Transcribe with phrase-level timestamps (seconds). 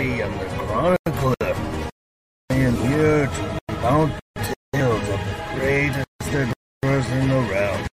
[0.00, 1.54] am the chronicler.
[2.50, 4.12] I am here to recount
[4.72, 7.86] tales of the greatest adventurers in the realm.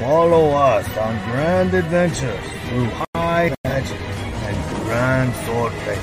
[0.00, 5.98] Follow us on grand adventures through high magic and grand swordplay.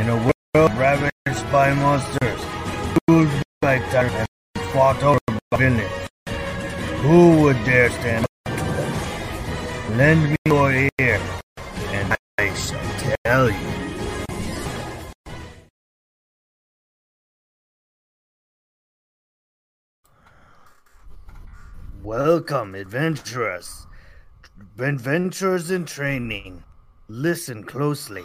[0.00, 2.40] In a world ravaged by monsters,
[3.08, 3.28] ruled
[3.60, 4.26] by tyrants,
[4.56, 6.08] and fought over by villains,
[7.02, 9.96] who would dare stand up to them?
[9.96, 11.43] Lend me your ear, I
[22.02, 23.86] Welcome, adventurers.
[24.78, 26.64] Adventurers in training.
[27.08, 28.24] Listen closely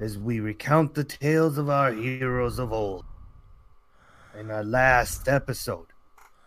[0.00, 3.04] as we recount the tales of our heroes of old.
[4.38, 5.86] In our last episode,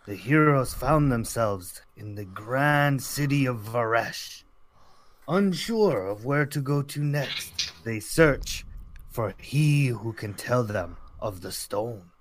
[0.05, 4.42] the heroes found themselves in the grand city of Varesh.
[5.27, 8.65] Unsure of where to go to next, they search
[9.09, 12.11] for he who can tell them of the stone.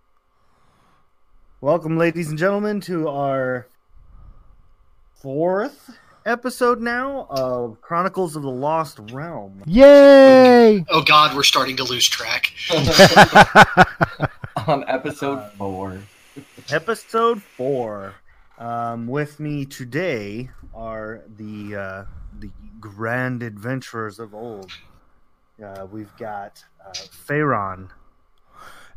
[1.61, 3.67] Welcome, ladies and gentlemen, to our
[5.21, 5.91] fourth
[6.25, 9.65] episode now of Chronicles of the Lost Realm.
[9.67, 10.85] Yay!
[10.89, 12.53] Oh God, we're starting to lose track.
[14.69, 15.99] on episode four.
[16.71, 18.15] Episode four.
[18.59, 22.05] Um, with me today are the uh,
[22.39, 22.51] the
[22.81, 24.71] grand adventurers of old.
[25.63, 27.89] Uh, we've got uh, Ferran.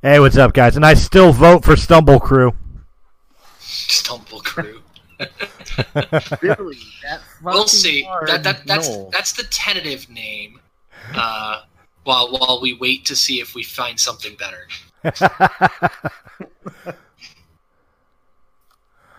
[0.01, 0.75] Hey, what's up, guys?
[0.75, 2.53] And I still vote for Stumble Crew.
[3.59, 4.81] Stumble crew.
[6.41, 8.07] Billy, that we'll see.
[8.27, 9.09] That, that that's Knoll.
[9.11, 10.59] that's the tentative name.
[11.13, 11.61] Uh,
[12.03, 14.67] while while we wait to see if we find something better.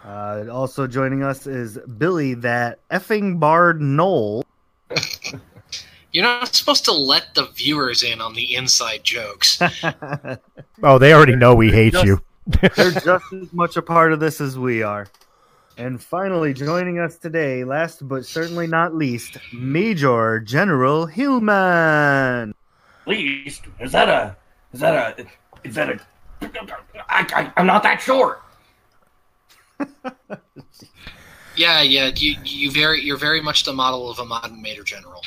[0.07, 4.45] Uh, also joining us is Billy, that effing bard Knoll.
[6.13, 9.61] You're not supposed to let the viewers in on the inside jokes.
[10.83, 12.23] oh, they already know we hate Just- you.
[12.47, 15.09] They're just as much a part of this as we are.
[15.77, 22.55] And finally, joining us today, last but certainly not least, Major General Hillman.
[23.05, 24.37] Least is that a
[24.73, 25.27] is that a
[25.65, 26.01] is that a
[27.11, 28.41] I, I I'm not that sure.
[31.57, 32.11] Yeah, yeah.
[32.15, 35.23] You you very you're very much the model of a modern major general.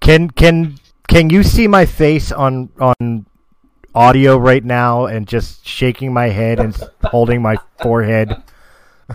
[0.00, 3.26] Can can can you see my face on on
[3.94, 8.42] audio right now and just shaking my head and holding my forehead?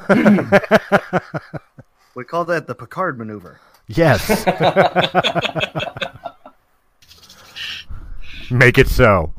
[2.14, 3.62] We call that the Picard maneuver.
[3.88, 4.28] Yes.
[8.52, 9.34] Make it so.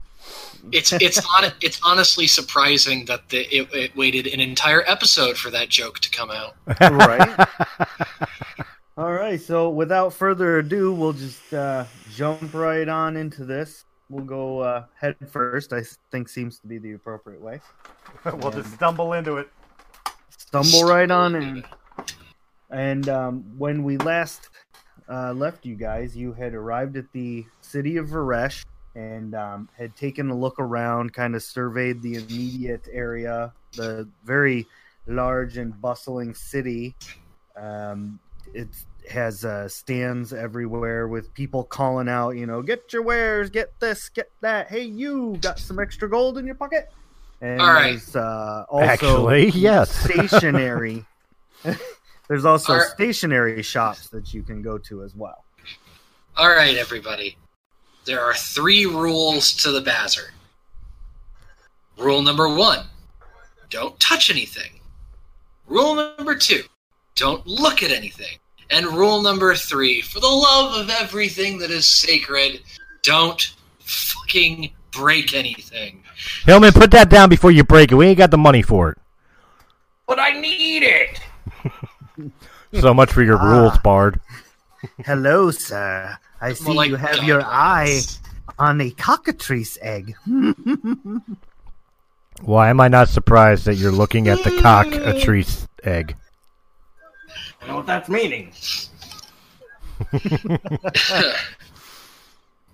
[0.72, 5.50] It's it's on, it's honestly surprising that the, it, it waited an entire episode for
[5.50, 6.56] that joke to come out.
[6.81, 7.49] Right?
[8.99, 11.84] All right, so without further ado, we'll just uh,
[12.15, 13.87] jump right on into this.
[14.10, 17.60] We'll go uh, head first, I think seems to be the appropriate way.
[18.25, 19.49] we'll just stumble into it.
[20.37, 21.65] Stumble right on in.
[22.69, 24.50] And um, when we last
[25.09, 29.97] uh, left you guys, you had arrived at the city of Varesh and um, had
[29.97, 34.66] taken a look around, kind of surveyed the immediate area, the very
[35.06, 36.94] large and bustling city.
[37.56, 38.19] Um,
[38.54, 38.69] it
[39.10, 44.08] has uh, stands everywhere with people calling out, you know, get your wares, get this,
[44.08, 44.69] get that.
[44.69, 46.91] Hey, you got some extra gold in your pocket?
[47.41, 47.91] And All right.
[47.91, 48.84] there's uh, also
[49.28, 49.91] Actually, yes.
[50.04, 51.04] stationary.
[52.28, 52.88] There's also All right.
[52.88, 55.44] stationary shops that you can go to as well.
[56.36, 57.36] All right, everybody.
[58.05, 60.25] There are three rules to the Bazar.
[61.99, 62.87] Rule number one
[63.71, 64.81] don't touch anything.
[65.67, 66.63] Rule number two
[67.15, 68.39] don't look at anything.
[68.71, 72.63] And rule number three for the love of everything that is sacred,
[73.03, 76.03] don't fucking break anything.
[76.47, 77.97] Hillman, put that down before you break it.
[77.97, 78.98] We ain't got the money for it.
[80.07, 81.21] But I need it.
[82.81, 83.45] So much for your Ah.
[83.45, 84.19] rules, Bard.
[85.05, 86.16] Hello, sir.
[86.42, 88.00] I see like you have your eye
[88.59, 90.16] on a cockatrice egg.
[92.42, 96.16] Why am I not surprised that you're looking at the cock a tree's egg?
[97.60, 98.53] I know what that's meaning.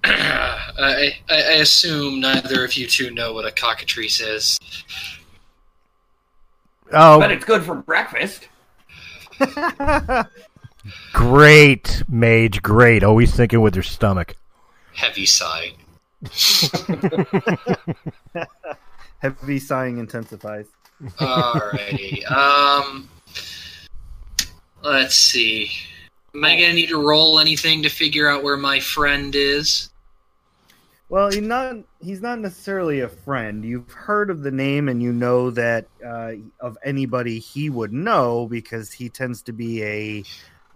[0.05, 4.59] I, I, I assume neither of you two know what a cockatrice is.
[6.93, 8.49] Oh, But it's good for breakfast.
[11.13, 13.03] great, Mage, great.
[13.03, 14.35] Always thinking with your stomach.
[14.95, 15.73] Heavy sigh.
[19.19, 20.67] Heavy sighing intensifies.
[21.19, 22.29] Alrighty.
[22.31, 23.09] um,
[24.83, 25.71] let's see.
[26.35, 29.91] Am I gonna need to roll anything to figure out where my friend is?
[31.09, 31.77] Well, he's not.
[32.01, 33.65] He's not necessarily a friend.
[33.65, 38.47] You've heard of the name, and you know that uh, of anybody he would know
[38.47, 40.25] because he tends to be a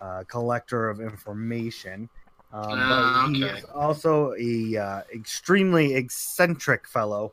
[0.03, 2.09] uh, collector of information.
[2.53, 3.59] Um, Ah, but he okay.
[3.59, 7.33] is also a uh, extremely eccentric fellow.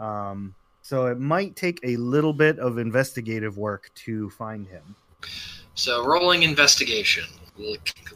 [0.00, 4.96] Um, so it might take a little bit of investigative work to find him.
[5.74, 7.24] So rolling investigation.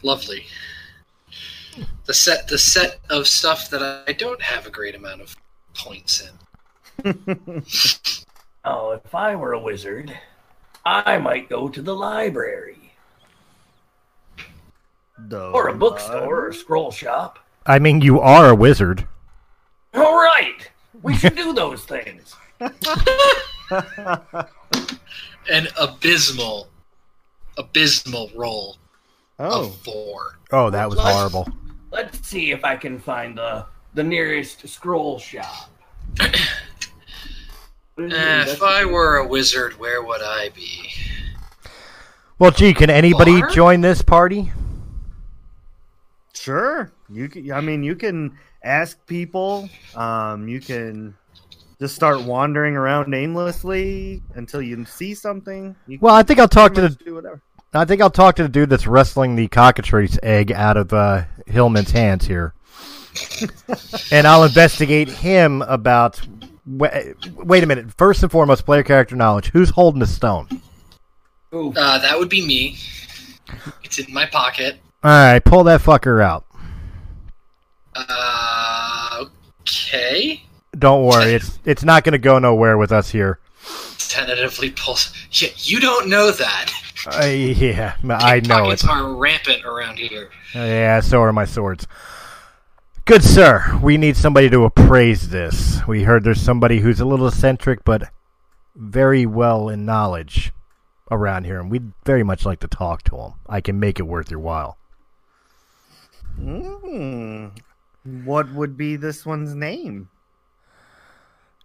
[0.02, 0.46] Lovely.
[2.06, 5.36] The set the set of stuff that I don't have a great amount of
[5.74, 6.22] points
[7.04, 7.62] in.
[8.64, 10.16] Oh, if I were a wizard,
[10.84, 12.81] I might go to the library
[15.18, 17.38] The or a bookstore or a scroll shop.
[17.66, 19.06] I mean, you are a wizard.
[19.94, 20.70] All right,
[21.02, 22.34] we should do those things.
[25.50, 26.68] An abysmal,
[27.58, 28.76] abysmal roll
[29.38, 30.38] oh, of four.
[30.50, 31.48] Oh, that was horrible.
[31.90, 35.70] Let's see if I can find the the nearest scroll shop.
[37.98, 40.90] Eh, if I were a wizard, where would I be?
[42.38, 43.50] Well, gee, can anybody Bar?
[43.50, 44.50] join this party?
[46.42, 46.90] Sure.
[47.08, 49.68] You can, I mean, you can ask people.
[49.94, 51.14] Um, you can
[51.78, 55.76] just start wandering around aimlessly until you see something.
[55.86, 57.40] You Well, I think I'll talk to the much do whatever.
[57.72, 61.22] I think I'll talk to the dude that's wrestling the cockatrice egg out of uh,
[61.46, 62.54] Hillman's hands here,
[64.10, 66.20] and I'll investigate him about.
[66.66, 67.92] Wait, wait a minute.
[67.96, 69.50] First and foremost, player character knowledge.
[69.50, 70.48] Who's holding the stone?
[71.52, 72.78] Uh, that would be me.
[73.84, 74.80] It's in my pocket.
[75.04, 76.44] All right, pull that fucker out.
[77.94, 79.24] Uh,
[79.60, 80.42] okay.
[80.78, 83.38] Don't worry, it's it's not going to go nowhere with us here.
[83.98, 85.12] Tentatively pulls.
[85.32, 86.72] Yeah, you don't know that.
[87.06, 88.84] Uh, yeah, I know it.
[88.88, 90.30] Are rampant around here.
[90.54, 91.86] Yeah, so are my swords.
[93.04, 95.84] Good sir, we need somebody to appraise this.
[95.88, 98.04] We heard there's somebody who's a little eccentric, but
[98.76, 100.52] very well in knowledge
[101.10, 103.32] around here, and we'd very much like to talk to him.
[103.48, 104.78] I can make it worth your while.
[106.40, 107.52] Mm.
[108.24, 110.08] What would be this one's name?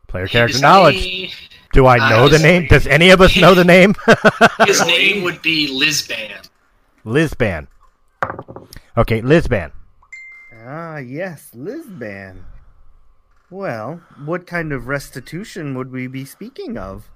[0.07, 0.95] Player character His knowledge.
[1.03, 1.29] name-
[1.73, 2.67] Do I Uh, know the name?
[2.67, 3.93] Does any of us know the name?
[4.65, 6.47] His name would be Lizban.
[7.05, 7.67] Lizban.
[8.95, 9.71] Okay, Lizban.
[10.65, 12.43] Ah, yes, Lisban.
[13.49, 17.09] Well, what kind of restitution would we be speaking of?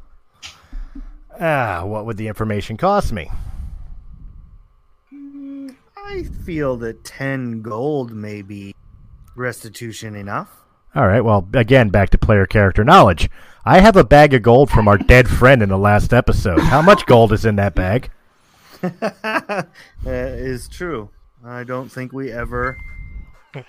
[1.40, 3.30] Ah, what would the information cost me?
[6.12, 8.76] I feel that 10 gold may be
[9.34, 10.50] restitution enough.
[10.94, 13.30] All right, well, again, back to player character knowledge.
[13.64, 16.60] I have a bag of gold from our dead friend in the last episode.
[16.60, 18.12] How much gold is in that bag?
[18.82, 19.70] that
[20.04, 21.10] is true.
[21.46, 22.78] I don't think we ever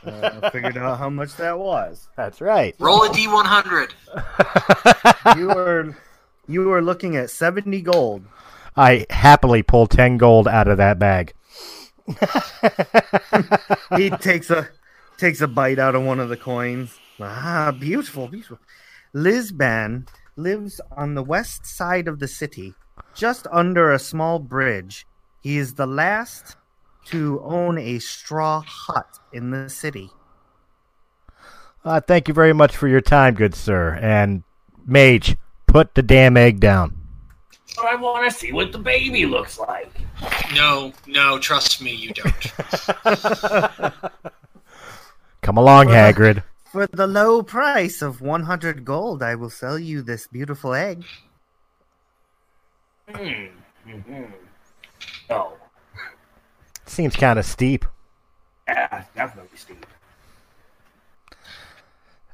[0.05, 2.09] uh, figured out how much that was.
[2.17, 2.75] That's right.
[2.81, 3.93] Roll a d100.
[5.39, 5.97] You were
[6.49, 8.25] you were looking at 70 gold.
[8.77, 11.35] I happily pull 10 gold out of that bag.
[13.97, 14.69] He takes a
[15.19, 16.99] takes a bite out of one of the coins.
[17.21, 18.59] Ah, beautiful, beautiful.
[19.15, 22.75] Lisban lives on the west side of the city,
[23.15, 25.07] just under a small bridge.
[25.41, 26.57] He is the last
[27.07, 30.11] to own a straw hut in the city.
[31.85, 33.99] Uh, thank you very much for your time, good sir.
[34.01, 34.45] And,
[34.87, 37.02] Mage, put the damn egg down.
[37.77, 39.91] But I want to see what the baby looks like.
[40.55, 42.53] No, no, trust me, you don't.
[45.43, 46.43] Come along, Hagrid.
[46.71, 51.05] For the low price of 100 gold, I will sell you this beautiful egg.
[53.11, 53.47] Hmm.
[53.85, 54.23] hmm
[55.31, 55.55] Oh,
[56.87, 57.85] Seems kind of steep.
[58.69, 59.79] yeah, definitely Steve.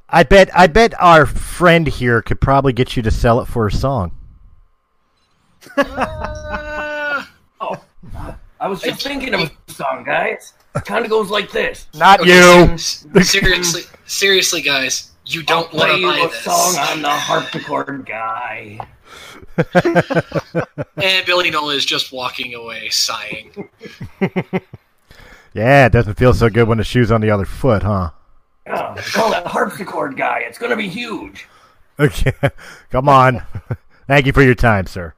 [0.09, 3.67] I bet I bet our friend here could probably get you to sell it for
[3.67, 4.11] a song.
[5.77, 7.23] Uh,
[7.61, 7.75] Oh,
[8.61, 10.53] I was just thinking of a song, guys.
[10.75, 11.87] It kind of goes like this.
[11.93, 12.77] Not okay, you.
[13.23, 16.41] Seriously, seriously, guys, you don't want play to buy you a this.
[16.41, 18.79] song on the harpsichord guy.
[20.95, 23.69] And Billy Nolan is just walking away, sighing.
[25.53, 28.11] Yeah, it doesn't feel so good when the shoe's on the other foot, huh?
[28.67, 30.43] Oh, call it harpsichord guy.
[30.45, 31.45] It's gonna be huge.
[31.99, 32.31] Okay,
[32.89, 33.43] come on.
[34.07, 35.13] Thank you for your time, sir.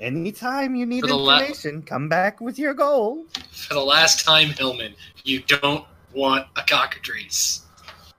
[0.00, 3.26] Anytime you need For the la- information, come back with your gold.
[3.50, 4.94] For the last time, Hillman,
[5.24, 7.62] you don't want a cockatrice.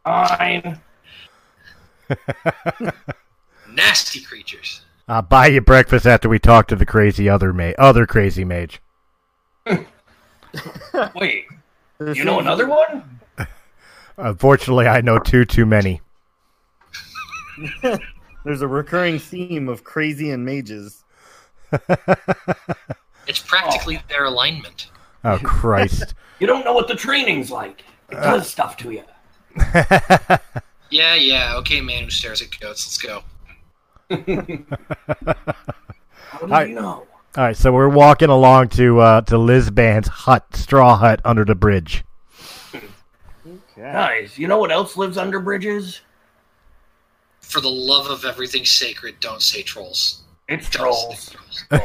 [0.04, 0.80] Fine.
[3.72, 4.82] Nasty creatures.
[5.08, 8.82] I'll buy you breakfast after we talk to the crazy other ma- other crazy mage.
[11.16, 11.46] Wait,
[12.00, 13.20] you know another one?
[14.18, 16.02] Unfortunately, I know too too many.
[18.46, 20.99] There's a recurring theme of crazy and mages.
[23.28, 24.88] It's practically their alignment.
[25.24, 26.14] Oh Christ!
[26.40, 27.84] You don't know what the training's like.
[28.10, 29.04] It does stuff to you.
[30.92, 31.56] Yeah, yeah.
[31.58, 32.88] Okay, man who stares at goats.
[32.88, 33.24] Let's go.
[36.18, 37.06] How do I- you know?
[37.38, 41.54] All right, so we're walking along to uh, to Lizban's hut, straw hut under the
[41.54, 42.04] bridge.
[42.74, 42.82] Okay.
[43.78, 46.02] Guys, you know what else lives under bridges?
[47.42, 50.24] For the love of everything sacred, don't say trolls.
[50.50, 51.36] It's trolls.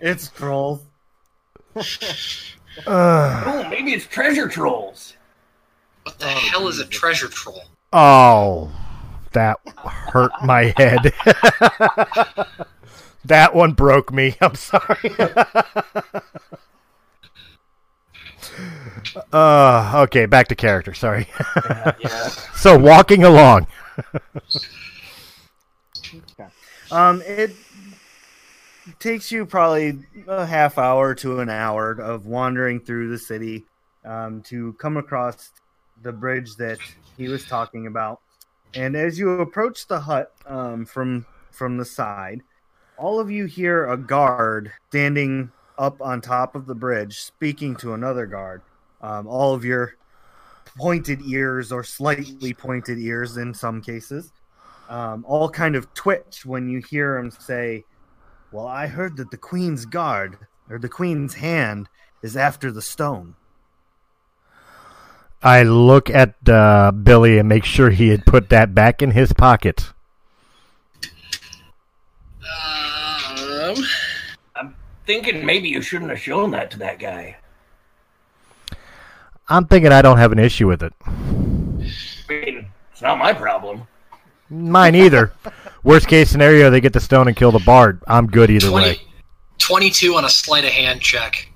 [0.00, 0.82] It's trolls.
[1.76, 1.84] Ugh.
[2.86, 5.14] Oh, maybe it's treasure trolls.
[6.02, 7.62] What the hell is a treasure troll?
[7.92, 8.72] oh,
[9.30, 11.12] that hurt my head.
[13.24, 14.34] that one broke me.
[14.40, 15.14] I'm sorry.
[19.32, 20.94] uh, okay, back to character.
[20.94, 21.28] Sorry.
[22.00, 22.28] yeah.
[22.56, 23.68] so walking along.
[26.90, 27.54] Um, it
[28.98, 33.64] takes you probably a half hour to an hour of wandering through the city
[34.04, 35.52] um, to come across
[36.02, 36.78] the bridge that
[37.16, 38.20] he was talking about.
[38.74, 42.42] And as you approach the hut um, from from the side,
[42.98, 47.94] all of you hear a guard standing up on top of the bridge, speaking to
[47.94, 48.62] another guard.
[49.00, 49.94] Um, all of your
[50.76, 54.32] pointed ears or slightly pointed ears in some cases
[54.88, 57.84] um, all kind of twitch when you hear him say,
[58.52, 60.38] Well, I heard that the Queen's guard,
[60.68, 61.88] or the Queen's hand,
[62.22, 63.34] is after the stone.
[65.42, 69.32] I look at uh, Billy and make sure he had put that back in his
[69.34, 69.92] pocket.
[72.40, 73.76] Um,
[74.56, 74.74] I'm
[75.06, 77.36] Thinking maybe you shouldn't have shown that to that guy.
[79.48, 80.94] I'm thinking I don't have an issue with it.
[81.06, 81.12] I
[82.30, 83.86] mean, it's not my problem.
[84.50, 85.32] Mine either.
[85.82, 88.02] Worst case scenario, they get the stone and kill the bard.
[88.06, 89.00] I'm good either 20, way.
[89.58, 91.50] 22 on a sleight of hand check.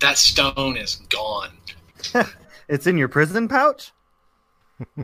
[0.00, 1.50] That stone is gone.
[2.68, 3.92] It's in your prison pouch?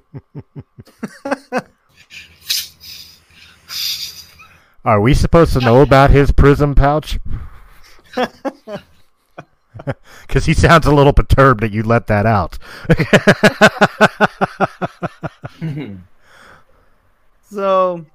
[4.85, 7.21] Are we supposed to know about his prism pouch?
[10.27, 12.59] Because he sounds a little perturbed that you let that out.
[17.53, 18.07] So,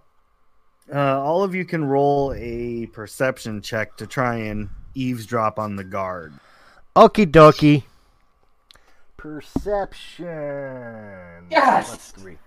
[0.92, 5.84] uh, all of you can roll a perception check to try and eavesdrop on the
[5.84, 6.34] guard.
[6.96, 7.84] Okie dokie.
[9.16, 10.26] Perception.
[11.52, 12.12] Yes!
[12.14, 12.38] three.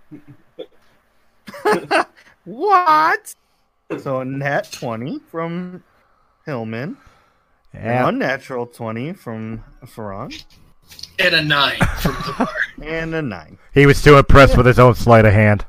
[2.43, 3.35] What?
[3.99, 5.83] So, a nat 20 from
[6.45, 6.97] Hillman,
[7.71, 8.07] an Yeah.
[8.09, 10.43] unnatural 20 from Ferran,
[11.19, 12.49] And a 9 from the bar.
[12.83, 13.57] and a 9.
[13.75, 15.65] He was too impressed with his own sleight of hand.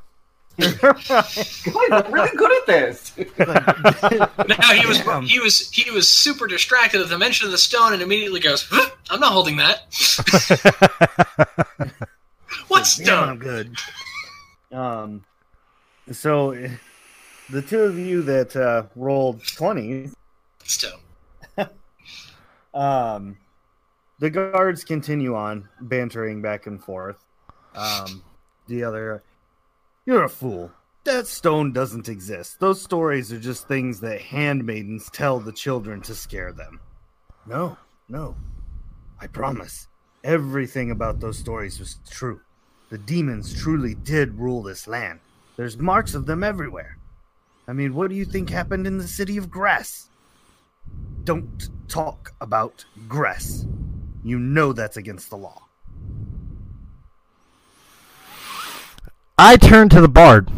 [0.58, 3.12] Guys, I'm really good at this.
[3.16, 5.22] now he was Damn.
[5.24, 8.66] he was he was super distracted at the mention of the stone and immediately goes,
[8.70, 9.86] "Huh, "I'm not holding that."
[12.68, 13.38] what Damn, I'm stone?
[13.38, 13.76] good.
[14.76, 15.24] Um,
[16.10, 16.68] so
[17.50, 20.10] the two of you that uh, rolled twenty
[20.64, 21.00] Stone.
[22.74, 23.36] um,
[24.18, 27.16] the guards continue on bantering back and forth.
[27.74, 28.22] Um,
[28.68, 29.22] the other,
[30.04, 30.70] you're a fool.
[31.04, 32.60] That stone doesn't exist.
[32.60, 36.80] Those stories are just things that handmaidens tell the children to scare them.
[37.46, 37.76] No,
[38.08, 38.36] no.
[39.20, 39.88] I promise.
[40.24, 42.40] Everything about those stories was true.
[42.90, 45.20] The demons truly did rule this land.
[45.56, 46.98] There's marks of them everywhere.
[47.66, 50.08] I mean, what do you think happened in the city of Grass?
[51.24, 53.66] Don't talk about Grass.
[54.24, 55.62] You know that's against the law.
[59.38, 60.50] I turn to the bard.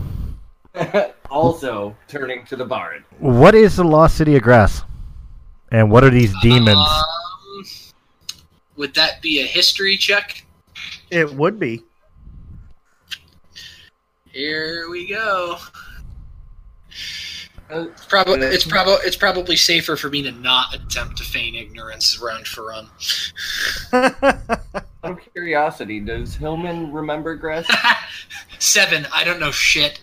[1.31, 3.04] also, turning to the bard.
[3.19, 4.83] What is the lost city of grass?
[5.71, 6.78] And what are these demons?
[6.78, 7.04] Um,
[8.76, 10.45] would that be a history check?
[11.11, 11.85] It would be.
[14.33, 15.59] Here we go.
[17.71, 22.21] It's probably it's probably it's probably safer for me to not attempt to feign ignorance
[22.21, 22.88] around Ferran.
[23.92, 27.66] Out of curiosity, does Hillman remember Grass?
[28.59, 29.06] Seven.
[29.12, 30.00] I don't know shit.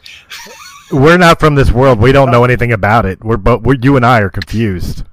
[0.91, 1.99] We're not from this world.
[1.99, 2.45] We don't know oh.
[2.45, 3.23] anything about it.
[3.23, 5.05] We're but we're, you and I are confused.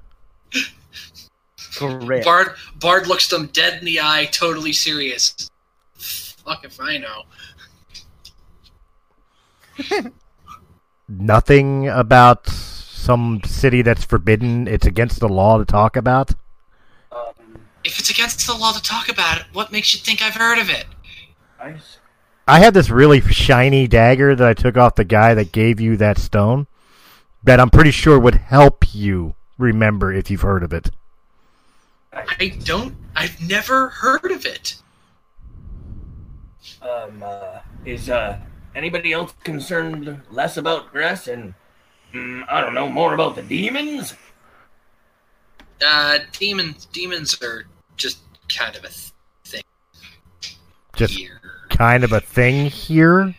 [1.75, 2.25] Correct.
[2.25, 5.49] Bard Bard looks them dead in the eye, totally serious.
[5.97, 7.23] Fuck if I know.
[11.09, 14.67] Nothing about some city that's forbidden.
[14.67, 16.35] It's against the law to talk about.
[17.83, 20.59] If it's against the law to talk about it, what makes you think I've heard
[20.59, 20.85] of it?
[21.59, 21.97] Nice.
[22.47, 25.97] I have this really shiny dagger that I took off the guy that gave you
[25.97, 26.67] that stone
[27.43, 30.91] that I'm pretty sure would help you remember if you've heard of it.
[32.11, 32.95] I don't.
[33.15, 34.75] I've never heard of it.
[36.81, 38.39] Um, uh, is uh
[38.75, 41.53] anybody else concerned less about Gress and
[42.13, 44.13] mm, I don't know more about the demons?
[45.85, 46.85] Uh, demons.
[46.87, 48.19] Demons are just
[48.55, 49.11] kind of a th-
[49.45, 49.63] thing
[50.95, 51.39] Just here.
[51.69, 53.33] kind of a thing here.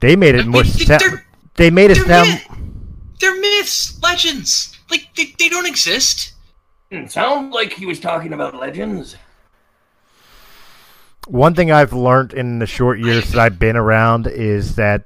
[0.00, 0.62] They made I it more.
[0.62, 2.28] mean, sa- they're- they made it they're sound.
[2.28, 2.48] myth-
[3.20, 4.78] They're myths, legends.
[4.90, 6.32] Like they, they don't exist.
[6.90, 9.16] Hmm, sound like he was talking about legends.
[11.28, 15.04] One thing I've learned in the short years that I've been around is that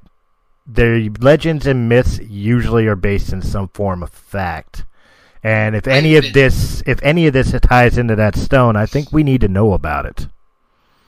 [0.66, 4.84] the legends and myths usually are based in some form of fact.
[5.42, 9.10] And if any of this, if any of this ties into that stone, I think
[9.10, 10.28] we need to know about it.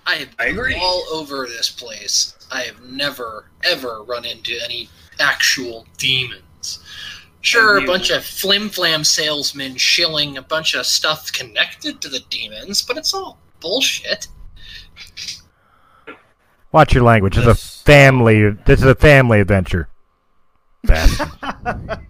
[0.04, 0.74] I have I agree.
[0.74, 2.34] all over this place.
[2.50, 4.88] I have never ever run into any
[5.20, 6.80] actual demons.
[7.40, 12.20] Sure, a bunch of flim flam salesmen shilling a bunch of stuff connected to the
[12.30, 14.26] demons, but it's all bullshit.
[16.72, 17.36] Watch your language.
[17.36, 18.50] It's a This- family.
[18.50, 19.88] This is a family adventure.
[20.84, 21.28] Bastard.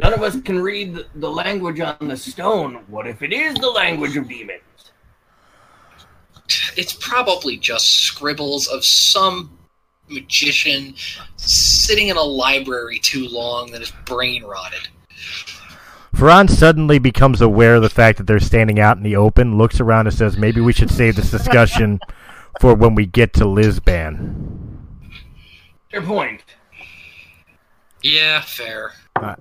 [0.00, 2.82] None of us can read the, the language on the stone.
[2.88, 4.62] What if it is the language of demons?
[6.76, 9.56] It's probably just scribbles of some
[10.08, 10.94] magician
[11.36, 14.88] sitting in a library too long that his brain rotted.
[16.18, 19.78] Ferran suddenly becomes aware of the fact that they're standing out in the open, looks
[19.78, 22.00] around and says, maybe we should save this discussion
[22.60, 24.84] for when we get to Lisbon.
[25.92, 26.42] Your point.
[28.02, 28.92] Yeah, fair.
[29.16, 29.36] I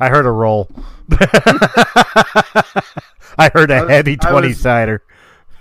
[0.00, 0.68] I heard a roll.
[3.38, 5.02] I heard a I was- heavy I 20 was- sider.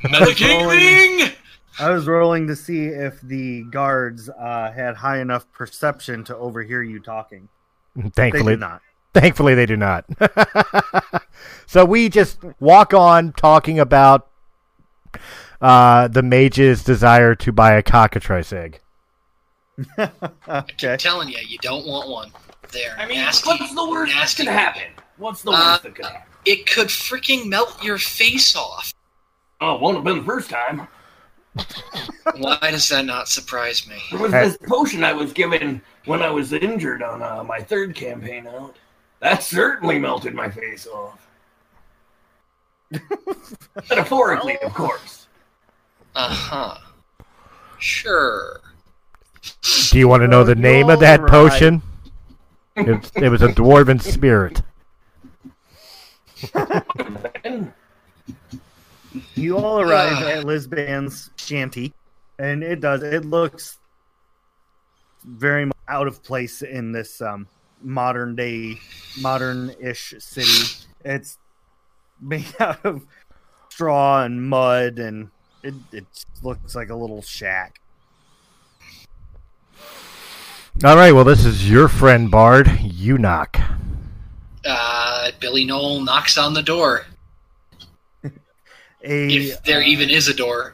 [0.03, 1.33] Metagaming!
[1.79, 6.81] I was rolling to see if the guards uh, had high enough perception to overhear
[6.81, 7.47] you talking.
[7.95, 8.81] They Thankfully, did not.
[9.13, 10.05] Thankfully they do not.
[11.67, 14.27] so we just walk on talking about
[15.61, 18.79] uh, the mage's desire to buy a cockatrice egg.
[20.47, 20.97] okay.
[20.97, 22.31] telling you, you don't want one.
[22.71, 23.47] They're I mean, nasty.
[23.49, 24.83] what's the worst that nasty could happen?
[25.17, 26.21] What's the worst Uh, that could happen?
[26.45, 28.93] It could freaking melt your face off.
[29.61, 30.87] Oh, it won't have been the first time.
[32.37, 33.97] Why does that not surprise me?
[34.11, 34.45] There was Hey.
[34.47, 38.75] this potion I was given when I was injured on uh, my third campaign out.
[39.19, 41.27] That certainly melted my face off.
[43.89, 45.27] Metaphorically, of course.
[46.15, 46.77] Uh huh.
[47.77, 48.61] Sure.
[49.91, 51.31] Do you want to know the name of that Alright.
[51.31, 51.81] potion?
[52.75, 54.61] It, it was a dwarven spirit.
[59.35, 61.93] You all arrive at Lisban's shanty,
[62.37, 63.01] and it does.
[63.01, 63.79] It looks
[65.25, 67.47] very much out of place in this um,
[67.81, 68.79] modern day,
[69.21, 70.85] modern-ish city.
[71.03, 71.37] It's
[72.19, 73.05] made out of
[73.69, 75.29] straw and mud, and
[75.63, 76.05] it, it
[76.43, 77.79] looks like a little shack.
[80.83, 82.79] All right, well, this is your friend Bard.
[82.81, 83.59] You knock.
[84.65, 87.05] Uh, Billy Noel knocks on the door.
[88.23, 88.29] A
[89.03, 90.73] If there uh, even is a door.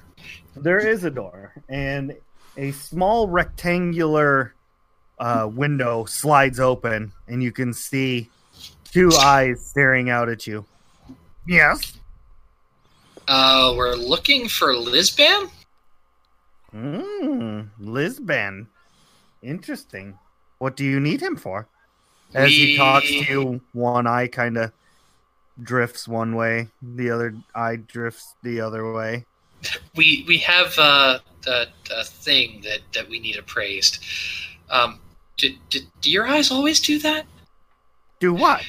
[0.56, 2.16] There is a door, and
[2.58, 4.55] a small rectangular
[5.20, 8.30] uh, window slides open, and you can see
[8.92, 10.66] two eyes staring out at you.
[11.48, 11.94] Yes.
[13.28, 15.50] Uh, we're looking for Lisban?
[16.74, 18.68] Mm, Lisbon.
[19.42, 20.18] Interesting.
[20.60, 21.68] What do you need him for?
[22.34, 24.72] As he talks to you, one eye kind of
[25.62, 29.26] drifts one way, the other eye drifts the other way.
[29.96, 34.04] We we have uh, a, a thing that, that we need appraised.
[34.70, 35.00] Um,
[35.38, 37.26] do, do, do your eyes always do that?
[38.20, 38.62] Do what?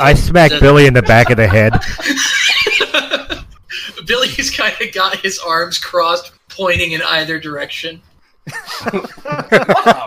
[0.00, 1.72] I smack The- Billy in the back of the head.
[4.06, 8.00] Billy's kind of got his arms crossed, pointing in either direction.
[8.92, 10.06] wow.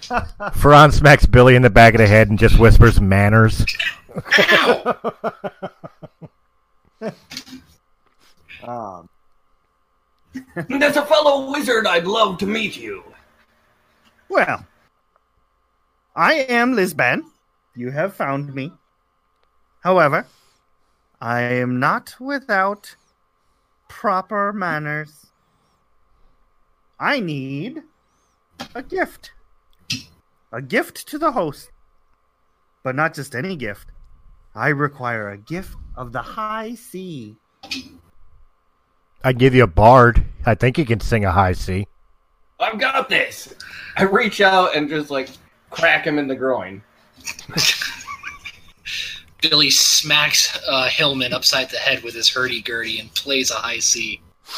[0.00, 3.64] Ferran smacks Billy in the back of the head and just whispers manners.
[4.38, 5.12] Ow!
[8.66, 9.08] Um,
[10.68, 13.04] There's a fellow wizard I'd love to meet you.
[14.28, 14.66] Well,
[16.14, 17.30] I am Lisbon.
[17.74, 18.72] You have found me.
[19.80, 20.26] However,
[21.20, 22.96] I am not without
[23.88, 25.26] proper manners.
[26.98, 27.82] I need
[28.74, 29.32] a gift.
[30.52, 31.70] A gift to the host.
[32.86, 33.88] but not just any gift.
[34.54, 37.34] I require a gift of the high sea.
[39.24, 40.24] I give you a bard.
[40.46, 41.88] I think you can sing a high C.
[42.58, 43.54] I've got this.
[43.96, 45.28] I reach out and just like
[45.70, 46.82] crack him in the groin.
[49.42, 54.20] Billy smacks uh, Hillman upside the head with his hurdy-gurdy and plays a high C.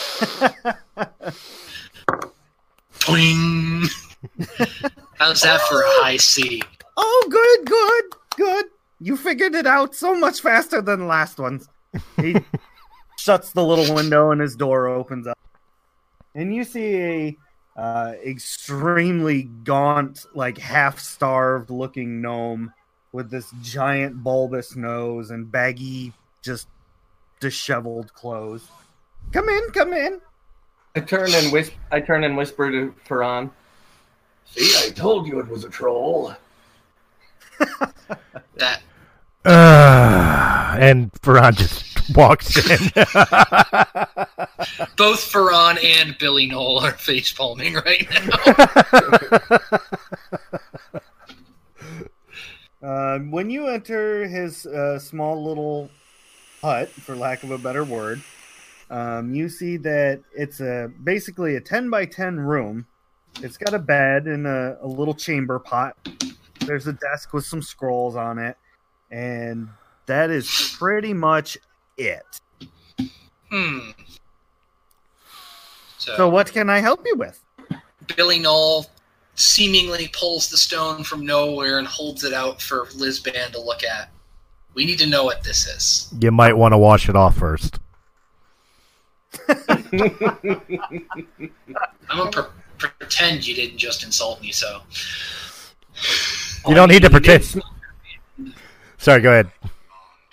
[3.00, 3.88] Twing!
[5.16, 6.62] How's that for a high C?
[6.96, 8.04] Oh, good, good,
[8.36, 8.66] good.
[9.00, 11.68] You figured it out so much faster than the last ones.
[12.16, 12.36] He
[13.18, 15.38] shuts the little window and his door opens up.
[16.34, 17.36] And you see a
[17.78, 22.72] uh, extremely gaunt, like half starved looking gnome
[23.12, 26.12] with this giant bulbous nose and baggy,
[26.42, 26.66] just
[27.38, 28.66] disheveled clothes.
[29.32, 30.20] Come in, come in.
[30.96, 31.76] I turn and whisper.
[31.92, 33.50] I turn and whisper to Ferran.
[34.46, 36.34] See, I told you it was a troll.
[38.56, 38.82] That
[39.44, 42.78] Uh, and Ferran just walks in.
[44.96, 48.36] both Ferran and Billy Knoll are face palming right now.
[52.82, 55.90] Uh, when you enter his uh, small little
[56.62, 58.22] hut, for lack of a better word,
[58.90, 62.86] um, you see that it's a basically a ten by ten room.
[63.42, 65.96] It's got a bed and a, a little chamber pot.
[66.60, 68.56] There's a desk with some scrolls on it,
[69.10, 69.68] and
[70.06, 71.58] that is pretty much
[71.98, 72.22] it.
[73.50, 73.90] Hmm.
[75.98, 77.42] So, So, what can I help you with?
[78.16, 78.86] Billy Knoll
[79.34, 84.10] seemingly pulls the stone from nowhere and holds it out for Lizban to look at.
[84.74, 86.08] We need to know what this is.
[86.20, 87.78] you might want to wash it off first.
[89.48, 89.78] I'm
[92.08, 94.52] gonna pre- pretend you didn't just insult me.
[94.52, 94.80] So
[96.66, 97.44] You don't need to pretend.
[98.98, 99.50] Sorry, go ahead.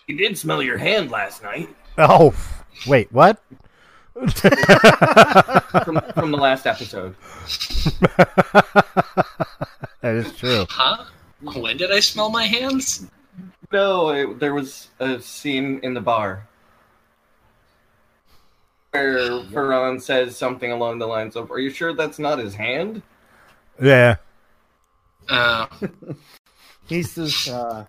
[0.07, 2.33] You did smell your hand last night Oh,
[2.87, 3.41] wait, what?
[4.13, 7.15] from, from the last episode.
[10.01, 10.65] that is true.
[10.69, 11.05] huh?
[11.41, 13.07] When did I smell my hands?
[13.71, 16.47] No, it, there was a scene in the bar
[18.91, 23.01] where Ferran says something along the lines of, "Are you sure that's not his hand?"
[23.81, 24.15] Yeah.
[25.29, 25.67] Uh,
[26.87, 27.85] He says, uh,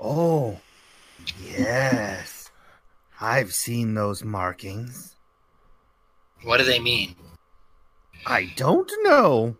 [0.00, 0.58] "Oh,
[1.42, 2.50] yes,
[3.20, 5.16] I've seen those markings."
[6.44, 7.14] what do they mean?
[8.26, 9.56] I don't know.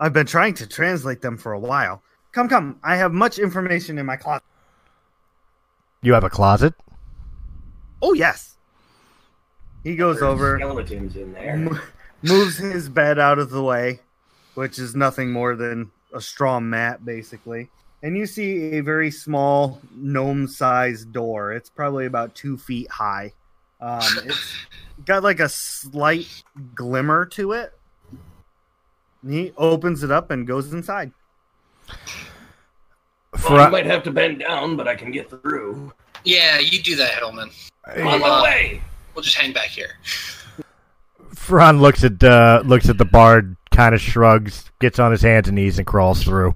[0.00, 2.02] I've been trying to translate them for a while.
[2.32, 2.78] Come, come.
[2.82, 4.42] I have much information in my closet.
[6.02, 6.74] You have a closet?
[8.02, 8.56] Oh, yes.
[9.84, 11.56] He goes over, skeletons in there.
[11.56, 11.78] mo-
[12.22, 14.00] moves his bed out of the way,
[14.54, 17.70] which is nothing more than a straw mat, basically.
[18.04, 21.54] And you see a very small gnome sized door.
[21.54, 23.32] It's probably about two feet high.
[23.80, 24.56] Um, it's
[25.06, 26.42] got like a slight
[26.74, 27.72] glimmer to it.
[29.22, 31.12] And he opens it up and goes inside.
[33.48, 35.90] Well, you might have to bend down, but I can get through.
[36.24, 37.50] Yeah, you do that, Hillman.
[37.96, 38.82] On my Uh, way.
[39.14, 39.98] We'll just hang back here.
[41.34, 45.48] Ferran looks at uh, looks at the bard, kind of shrugs, gets on his hands
[45.48, 46.54] and knees, and crawls through.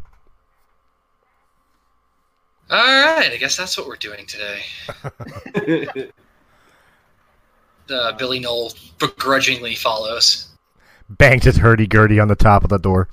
[2.71, 6.11] All right, I guess that's what we're doing today.
[7.91, 10.49] Uh, Billy Knoll begrudgingly follows.
[11.09, 13.09] Bangs his hurdy gurdy on the top of the door.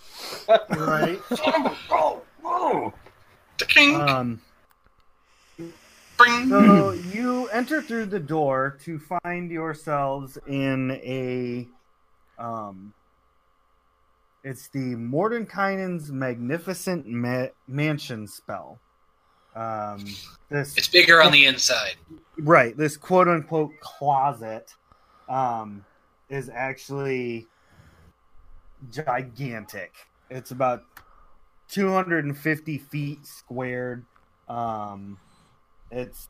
[0.69, 1.17] Right.
[1.33, 2.93] Son of a- oh, oh.
[3.73, 4.41] Ding, Um,
[6.17, 6.49] bring.
[6.49, 11.69] so you enter through the door to find yourselves in a
[12.37, 12.93] um
[14.43, 18.81] it's the Mordenkainen's magnificent ma- mansion spell.
[19.55, 20.05] Um
[20.49, 21.95] this It's bigger on the inside.
[22.37, 24.73] right, this quote unquote closet
[25.29, 25.83] um
[26.29, 27.47] is actually
[28.91, 29.93] gigantic.
[30.29, 30.83] It's about
[31.69, 34.05] 250 feet squared.
[34.47, 35.17] Um,
[35.91, 36.29] it's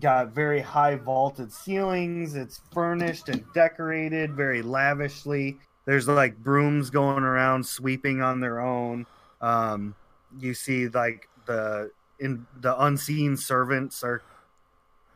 [0.00, 2.34] got very high vaulted ceilings.
[2.34, 5.58] It's furnished and decorated very lavishly.
[5.86, 9.06] There's like brooms going around sweeping on their own.
[9.40, 9.94] Um,
[10.38, 14.22] you see like the in the unseen servants are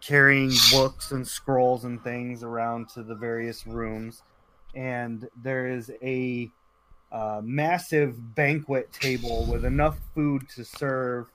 [0.01, 4.23] carrying books and scrolls and things around to the various rooms
[4.75, 6.51] and there is a
[7.11, 11.27] uh, massive banquet table with enough food to serve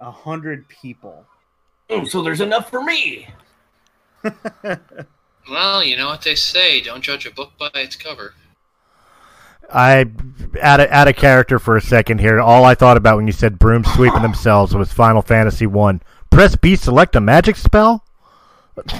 [0.00, 1.26] a hundred people.
[1.90, 3.28] Oh, so there's enough for me.
[5.48, 8.34] Well, you know what they say: don't judge a book by its cover.
[9.72, 10.06] I
[10.62, 12.40] out of out of character for a second here.
[12.40, 16.02] All I thought about when you said brooms sweeping themselves was Final Fantasy One.
[16.30, 18.04] Press B, select a magic spell.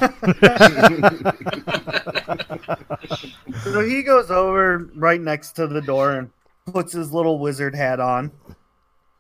[3.65, 6.31] So he goes over right next to the door and
[6.67, 8.33] puts his little wizard hat on,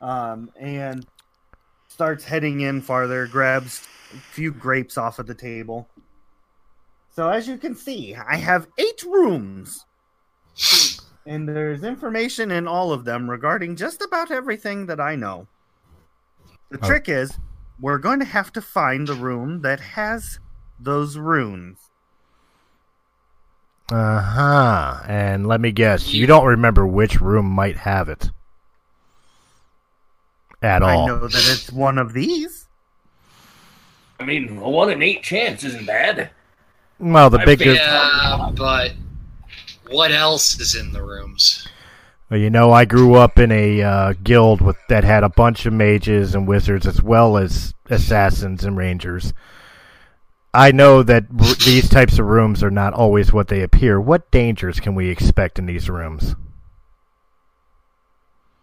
[0.00, 1.06] um, and
[1.88, 3.26] starts heading in farther.
[3.26, 5.88] Grabs a few grapes off of the table.
[7.14, 9.84] So as you can see, I have eight rooms,
[11.30, 15.46] and there's information in all of them regarding just about everything that I know.
[16.70, 16.86] The Oh.
[16.86, 17.38] trick is,
[17.78, 20.40] we're going to have to find the room that has
[20.80, 21.78] those runes.
[23.92, 25.00] Uh huh.
[25.06, 28.30] And let me guess, you don't remember which room might have it
[30.60, 31.04] at all.
[31.04, 32.66] I know that it's one of these.
[34.18, 36.30] I mean, a one in eight chance isn't bad.
[36.98, 38.92] Well, the I bigger, Yeah, but
[39.90, 41.66] what else is in the rooms?
[42.30, 45.66] Well, you know, I grew up in a uh, guild with that had a bunch
[45.66, 49.34] of mages and wizards, as well as assassins and rangers.
[50.54, 54.00] I know that r- these types of rooms are not always what they appear.
[54.00, 56.36] What dangers can we expect in these rooms?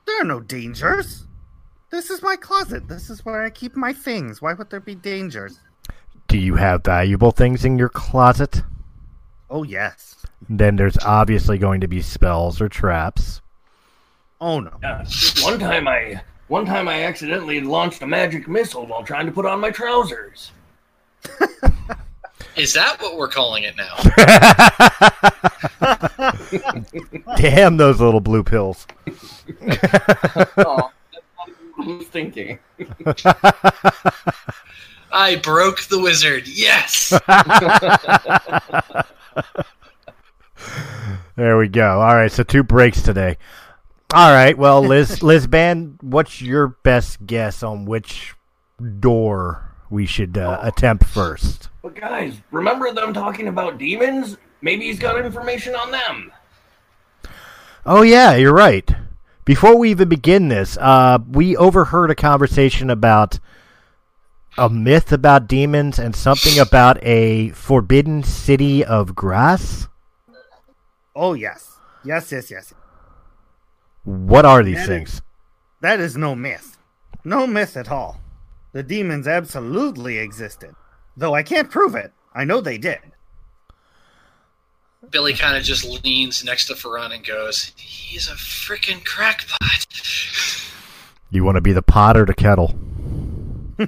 [0.05, 1.25] There are no dangers.
[1.91, 2.87] This is my closet.
[2.87, 4.41] This is where I keep my things.
[4.41, 5.59] Why would there be dangers?
[6.27, 8.63] Do you have valuable things in your closet?
[9.49, 10.16] Oh, yes.
[10.49, 13.41] Then there's obviously going to be spells or traps.
[14.39, 14.77] Oh, no.
[14.81, 15.05] Yeah.
[15.41, 19.45] One time I one time I accidentally launched a magic missile while trying to put
[19.45, 20.51] on my trousers.
[22.55, 23.95] Is that what we're calling it now?
[27.37, 28.87] Damn those little blue pills.
[30.57, 31.25] oh, that's
[31.79, 32.57] I was thinking.
[35.11, 36.47] I broke the wizard.
[36.47, 37.13] Yes.
[41.35, 42.01] There we go.
[42.01, 43.37] All right, so two breaks today.
[44.13, 48.33] All right, well, Liz, Liz Band, what's your best guess on which
[48.99, 51.69] door we should uh, attempt first?
[51.83, 54.37] But guys, remember them talking about demons?
[54.61, 56.31] Maybe he's got information on them.
[57.85, 58.89] Oh yeah, you're right.
[59.45, 63.39] Before we even begin this, uh, we overheard a conversation about
[64.57, 69.87] a myth about demons and something about a forbidden city of grass.
[71.17, 71.77] Oh, yes.
[72.05, 72.73] Yes, yes, yes.
[74.03, 75.21] What are these That is- things?
[75.81, 76.77] That is no myth.
[77.23, 78.21] No myth at all.
[78.73, 80.75] The demons absolutely existed.
[81.15, 82.13] Though I can't prove it.
[82.35, 82.99] I know they did.
[85.09, 89.87] Billy kind of just leans next to Ferran and goes, "He's a freaking crackpot."
[91.31, 92.75] You want to be the pot or the kettle?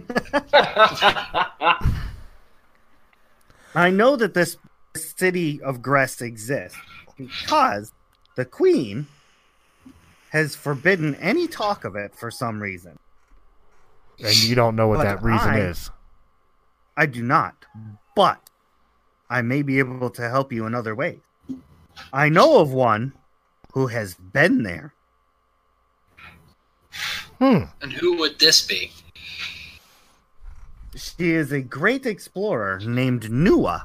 [3.76, 4.58] I know that this
[4.96, 6.78] city of Grest exists
[7.20, 7.92] because
[8.36, 9.06] the queen
[10.32, 12.98] has forbidden any talk of it for some reason.
[14.24, 15.92] And you don't know what But that reason I- is.
[16.98, 17.66] I do not,
[18.16, 18.50] but
[19.30, 21.20] I may be able to help you in other ways.
[22.12, 23.14] I know of one
[23.74, 24.94] who has been there.
[27.38, 27.64] Hmm.
[27.82, 28.92] And who would this be?
[30.96, 33.84] She is a great explorer named Nua.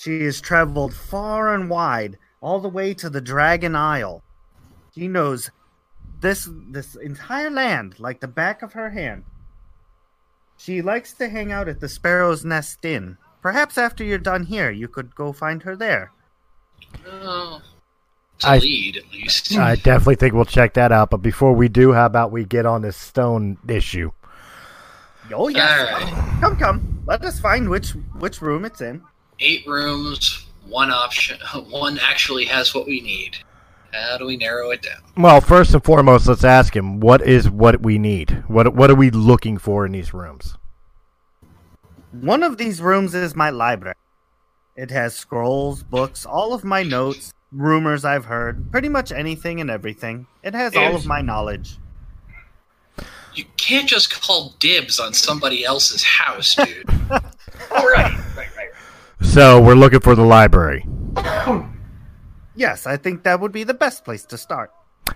[0.00, 4.22] She has traveled far and wide, all the way to the Dragon Isle.
[4.94, 5.50] She knows
[6.22, 9.24] this this entire land like the back of her hand.
[10.56, 13.18] She likes to hang out at the Sparrow's Nest Inn.
[13.42, 16.12] Perhaps after you're done here, you could go find her there.
[17.06, 17.60] Oh,
[18.38, 19.52] to I- lead at least.
[19.58, 21.10] I definitely think we'll check that out.
[21.10, 24.12] But before we do, how about we get on this stone issue?
[25.30, 26.40] Oh yes, All right.
[26.40, 27.02] come come.
[27.06, 29.02] Let us find which which room it's in.
[29.40, 30.46] Eight rooms.
[30.66, 31.38] One option.
[31.70, 33.36] One actually has what we need.
[33.92, 35.00] How do we narrow it down?
[35.16, 38.44] Well, first and foremost, let's ask him what is what we need.
[38.46, 40.56] What what are we looking for in these rooms?
[42.12, 43.96] One of these rooms is my library.
[44.76, 49.70] It has scrolls, books, all of my notes, rumors I've heard, pretty much anything and
[49.70, 50.26] everything.
[50.42, 51.76] It has all of my knowledge.
[53.34, 56.88] You can't just call dibs on somebody else's house, dude.
[57.10, 57.20] All
[57.70, 58.59] right, right, right.
[59.22, 60.86] So we're looking for the library.
[62.56, 64.70] Yes, I think that would be the best place to start.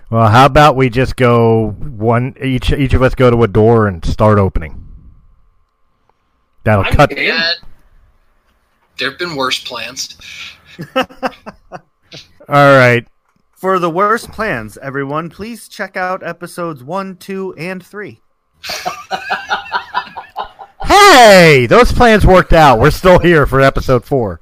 [0.09, 3.87] Well, how about we just go one each each of us go to a door
[3.87, 4.83] and start opening.
[6.63, 7.09] That'll I'm cut.
[7.11, 7.19] game.
[7.27, 7.51] yeah,
[8.97, 10.17] there have been worse plans.
[10.95, 11.05] All
[12.49, 13.05] right.
[13.53, 18.21] For the worst plans, everyone, please check out episodes 1, 2, and 3.
[21.07, 22.79] Hey, those plans worked out.
[22.79, 24.41] We're still here for episode four.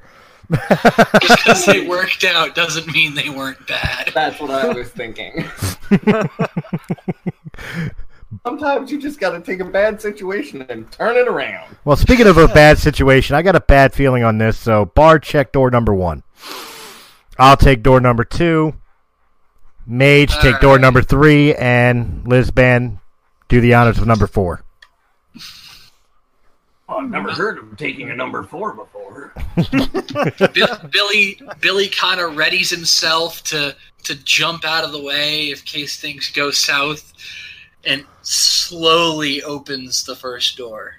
[0.50, 4.12] Just because they worked out doesn't mean they weren't bad.
[4.14, 5.46] That's what I was thinking.
[8.46, 11.76] Sometimes you just gotta take a bad situation and turn it around.
[11.86, 14.58] Well, speaking of a bad situation, I got a bad feeling on this.
[14.58, 16.24] So, Bar, check door number one.
[17.38, 18.74] I'll take door number two.
[19.86, 23.00] Mage, take door number three, and Lisban,
[23.50, 24.64] do the honors of number four.
[26.98, 29.34] I've never heard of taking a number four before.
[30.92, 36.00] Billy Billy kind of readies himself to to jump out of the way in case
[36.00, 37.14] things go south,
[37.86, 40.96] and slowly opens the first door.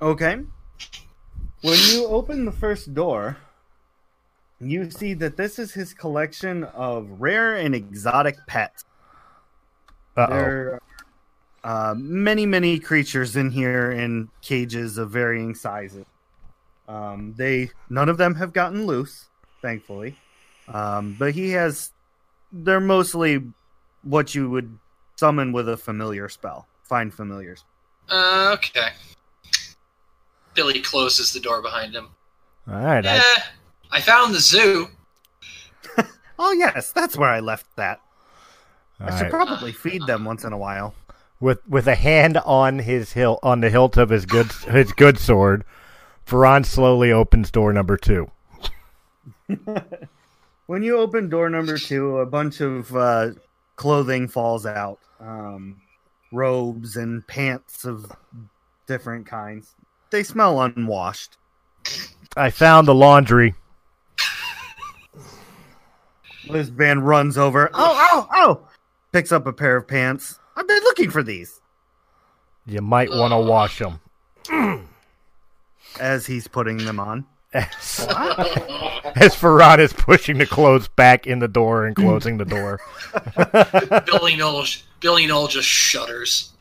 [0.00, 0.40] Okay.
[1.62, 3.38] When you open the first door,
[4.60, 8.84] you see that this is his collection of rare and exotic pets.
[10.16, 10.32] Uh oh.
[10.34, 10.82] There are
[11.64, 16.04] uh, many, many creatures in here in cages of varying sizes.
[16.86, 19.24] Um, they none of them have gotten loose,
[19.62, 20.16] thankfully.
[20.68, 21.90] Um, but he has.
[22.52, 23.42] They're mostly
[24.02, 24.78] what you would
[25.16, 26.66] summon with a familiar spell.
[26.82, 27.64] Find familiars.
[28.10, 28.90] Uh, okay.
[30.52, 32.10] Billy closes the door behind him.
[32.68, 33.02] All right.
[33.02, 33.20] Yeah,
[33.90, 34.88] I, I found the zoo.
[36.36, 38.00] Oh yes, that's where I left that.
[39.00, 39.30] all I should right.
[39.30, 40.92] probably feed them once in a while.
[41.44, 45.18] With with a hand on his hilt on the hilt of his good his good
[45.18, 45.62] sword,
[46.26, 48.30] Ferran slowly opens door number two.
[50.66, 53.32] When you open door number two, a bunch of uh,
[53.76, 55.82] clothing falls out, um,
[56.32, 58.10] robes and pants of
[58.86, 59.74] different kinds.
[60.08, 61.36] They smell unwashed.
[62.38, 63.54] I found the laundry.
[66.50, 67.68] This band runs over.
[67.74, 68.68] Oh, oh, oh!
[69.12, 70.40] Picks up a pair of pants.
[70.56, 71.60] I've been looking for these.
[72.66, 74.00] You might want to wash them.
[76.00, 77.26] As he's putting them on.
[77.52, 77.64] As,
[79.14, 82.80] as Ferran is pushing the clothes back in the door and closing the door.
[84.06, 84.64] Billy Noel,
[85.00, 86.52] Billy Noel just shudders.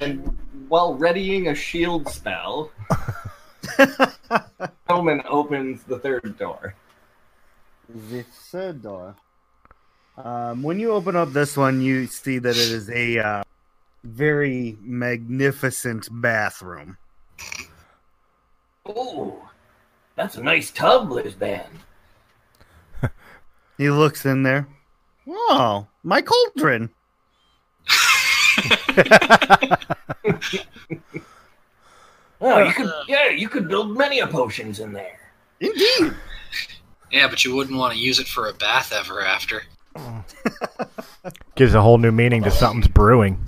[0.00, 0.36] And
[0.68, 2.72] while readying a shield spell,
[4.88, 6.74] Hillman opens the third door.
[7.88, 9.16] The third door.
[10.16, 13.42] Um, when you open up this one, you see that it is a uh,
[14.04, 16.98] very magnificent bathroom.
[18.84, 19.48] Oh,
[20.16, 21.66] that's a nice tub, Lisban.
[23.78, 24.66] He looks in there.
[25.26, 26.90] Oh, my cauldron.
[32.40, 35.18] Oh, you could, yeah, you could build many a potions in there.
[35.58, 36.14] Indeed.
[37.10, 39.62] Yeah, but you wouldn't want to use it for a bath ever after.
[41.54, 43.44] Gives a whole new meaning to something's brewing.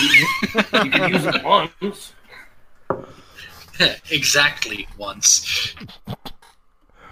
[0.00, 0.26] You
[0.62, 2.12] could use it once.
[4.10, 5.74] exactly once.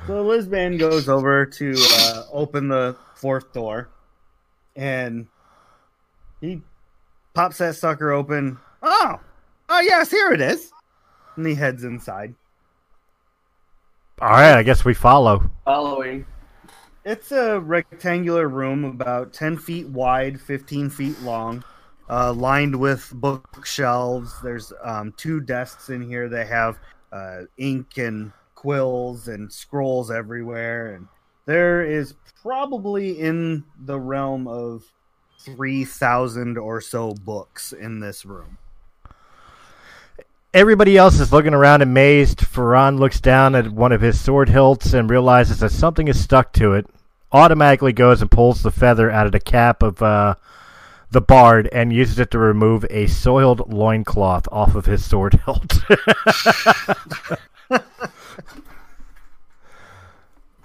[0.06, 3.88] So Lisban goes over to uh, open the fourth door,
[4.76, 5.26] and
[6.40, 6.60] he
[7.32, 8.58] pops that sucker open.
[8.82, 9.18] Oh,
[9.68, 10.72] oh yes, here it is.
[11.36, 12.34] And he heads inside.
[14.20, 15.50] All right, I guess we follow.
[15.64, 16.24] Following.
[17.04, 21.64] It's a rectangular room about 10 feet wide, 15 feet long,
[22.08, 24.32] uh, lined with bookshelves.
[24.40, 26.78] There's um, two desks in here that have
[27.10, 30.94] uh, ink and quills and scrolls everywhere.
[30.94, 31.08] And
[31.44, 34.84] there is probably in the realm of
[35.40, 38.58] 3,000 or so books in this room.
[40.54, 42.38] Everybody else is looking around amazed.
[42.38, 46.52] Ferran looks down at one of his sword hilts and realizes that something is stuck
[46.52, 46.86] to it.
[47.32, 50.36] Automatically goes and pulls the feather out of the cap of uh,
[51.10, 55.80] the bard and uses it to remove a soiled loincloth off of his sword hilt.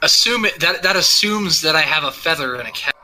[0.03, 2.95] Assume it, that that assumes that I have a feather in a cap,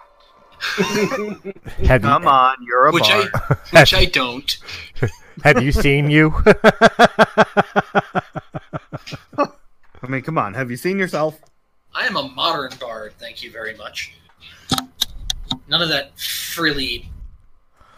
[2.01, 3.32] Come on, you're a which bard.
[3.34, 4.57] I which I don't.
[5.44, 6.34] have you seen you?
[9.38, 10.54] I mean, come on.
[10.54, 11.40] Have you seen yourself?
[11.94, 14.14] I am a modern bard, thank you very much.
[15.68, 17.10] None of that frilly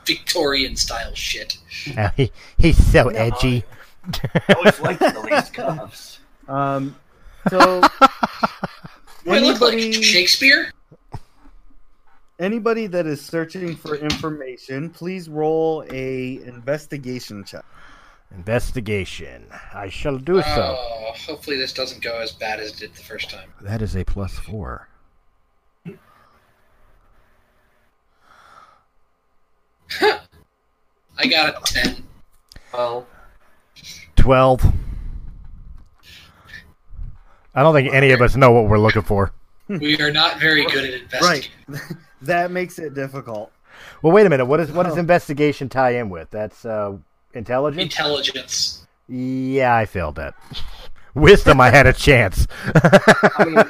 [0.06, 1.58] Victorian style shit.
[1.98, 3.64] Uh, he, he's so edgy.
[4.24, 6.20] I always liked the lace cuffs.
[6.48, 6.96] Um,
[7.50, 7.82] so
[9.24, 10.72] Do I look like Shakespeare?
[12.40, 17.66] Anybody that is searching for information, please roll a investigation check.
[18.36, 19.46] Investigation.
[19.74, 20.78] I shall do so.
[20.78, 23.50] Oh, hopefully this doesn't go as bad as it did the first time.
[23.62, 24.90] That is a plus four.
[31.20, 32.04] I got a ten.
[32.74, 33.08] Well,
[34.18, 34.74] 12.
[37.56, 39.32] I don't think any of us know what we're looking for.
[39.68, 41.50] We are not very good at Right.
[42.22, 42.28] investigating.
[42.28, 43.52] that makes it difficult.
[44.02, 44.46] Well, wait a minute.
[44.46, 45.00] What is what does Oh.
[45.00, 46.30] investigation tie in with?
[46.32, 46.98] That's uh,
[47.34, 47.82] intelligence.
[47.84, 48.88] Intelligence.
[49.08, 50.34] yeah, I failed that.
[51.14, 52.46] Wisdom, I had a chance.
[52.76, 53.64] I mean,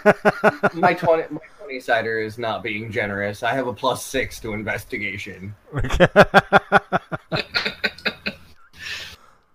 [0.82, 3.42] my twenty my twenty sider is not being generous.
[3.44, 5.56] I have a plus six to investigation.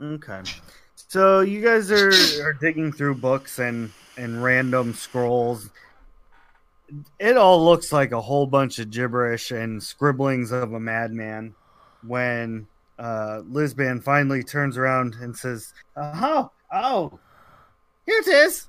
[0.01, 0.41] Okay.
[0.97, 2.11] So you guys are,
[2.45, 5.71] are digging through books and, and random scrolls.
[7.19, 11.55] It all looks like a whole bunch of gibberish and scribblings of a madman
[12.07, 12.67] when
[12.99, 17.19] uh, Lisban finally turns around and says, Oh, oh,
[18.07, 18.67] here it is.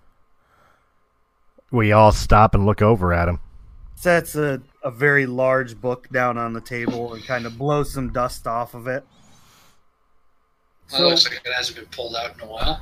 [1.71, 3.39] we all stop and look over at him.
[3.95, 8.11] Sets a, a very large book down on the table and kind of blows some
[8.13, 9.03] dust off of it.
[10.91, 12.81] That looks like it hasn't been pulled out in a while.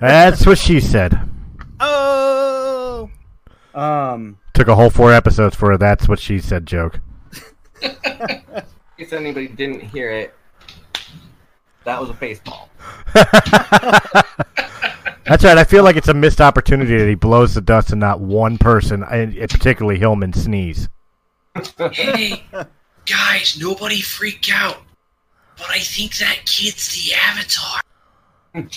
[0.00, 1.18] That's what she said.
[1.84, 3.10] Oh!
[3.74, 7.00] Um, Took a whole four episodes for a "That's what she said" joke.
[7.82, 7.90] In
[8.96, 10.32] case anybody didn't hear it,
[11.82, 12.70] that was a baseball.
[13.12, 13.34] That's
[15.42, 15.58] right.
[15.58, 18.56] I feel like it's a missed opportunity that he blows the dust and not one
[18.56, 20.88] person, and particularly Hillman, sneeze.
[21.90, 22.44] Hey,
[23.04, 24.76] guys, nobody freak out.
[25.56, 27.80] But I think that kid's the Avatar.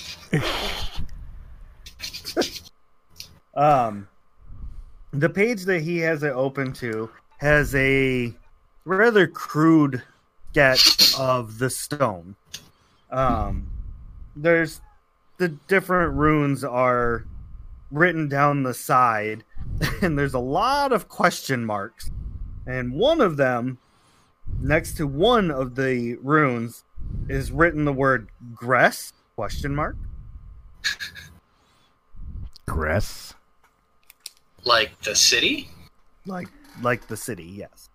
[3.58, 4.10] Um,
[5.20, 8.34] the page that he has it open to has a
[8.84, 10.04] rather crude
[10.52, 12.36] sketch of the stone.
[13.12, 13.68] Um,
[14.36, 14.82] there's
[15.38, 17.26] the different runes are
[17.92, 19.44] written down the side,
[20.02, 22.12] and there's a lot of question marks.
[22.66, 23.78] And one of them,
[24.60, 26.84] next to one of the runes,
[27.30, 29.96] is written the word "gress?" question mark.
[32.66, 33.25] Gress.
[34.66, 35.70] Like the city?
[36.28, 36.48] like
[36.82, 37.90] like the city yes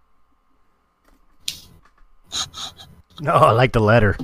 [3.20, 4.16] No, I like the letter.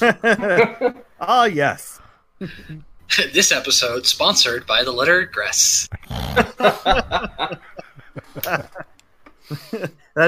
[1.20, 2.00] ah yes
[3.32, 5.88] this episode sponsored by the letter Gress.
[6.08, 7.54] that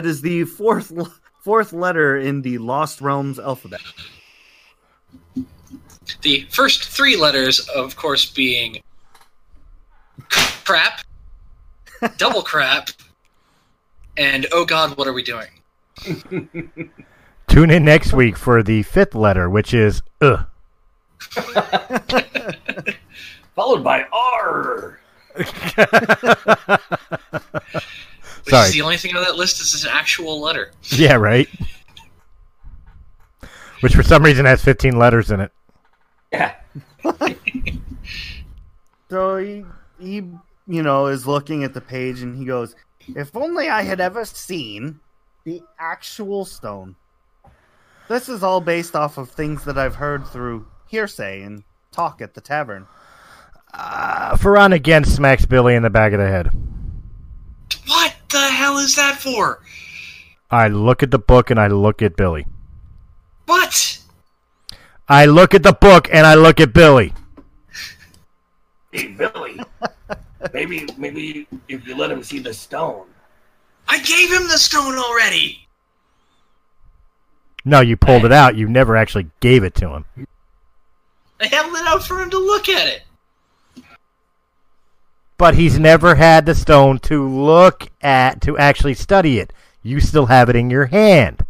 [0.05, 0.92] is the fourth
[1.42, 3.80] fourth letter in the lost realms alphabet
[6.22, 8.80] The first three letters, of course, being
[10.64, 11.00] crap,
[12.16, 12.90] double crap,
[14.16, 15.48] and oh god, what are we doing?
[17.48, 20.44] Tune in next week for the fifth letter, which is uh.
[23.54, 24.98] Followed by R.
[28.44, 28.66] Which Sorry.
[28.68, 30.70] is the only thing on that list is an actual letter.
[30.90, 31.48] Yeah, right.
[33.80, 35.50] Which for some reason has 15 letters in it.
[36.30, 36.54] Yeah.
[39.08, 39.64] so he
[39.98, 40.22] he
[40.66, 42.74] you know is looking at the page and he goes
[43.14, 44.98] if only i had ever seen
[45.44, 46.96] the actual stone
[48.08, 51.62] this is all based off of things that i've heard through hearsay and
[51.92, 52.86] talk at the tavern
[53.74, 56.48] Uh, Ferran again smacks Billy in the back of the head.
[57.88, 59.60] What the hell is that for?
[60.48, 62.46] I look at the book and I look at Billy.
[63.46, 63.98] What?
[65.08, 67.12] I look at the book and I look at Billy.
[68.92, 69.58] Hey, Billy.
[70.53, 73.07] maybe, maybe if you let him see the stone.
[73.88, 75.66] I gave him the stone already.
[77.64, 78.57] No, you pulled it out.
[78.57, 80.05] You never actually gave it to him.
[81.40, 83.03] I held it out for him to look at it.
[85.36, 89.53] But he's never had the stone to look at, to actually study it.
[89.82, 91.45] You still have it in your hand.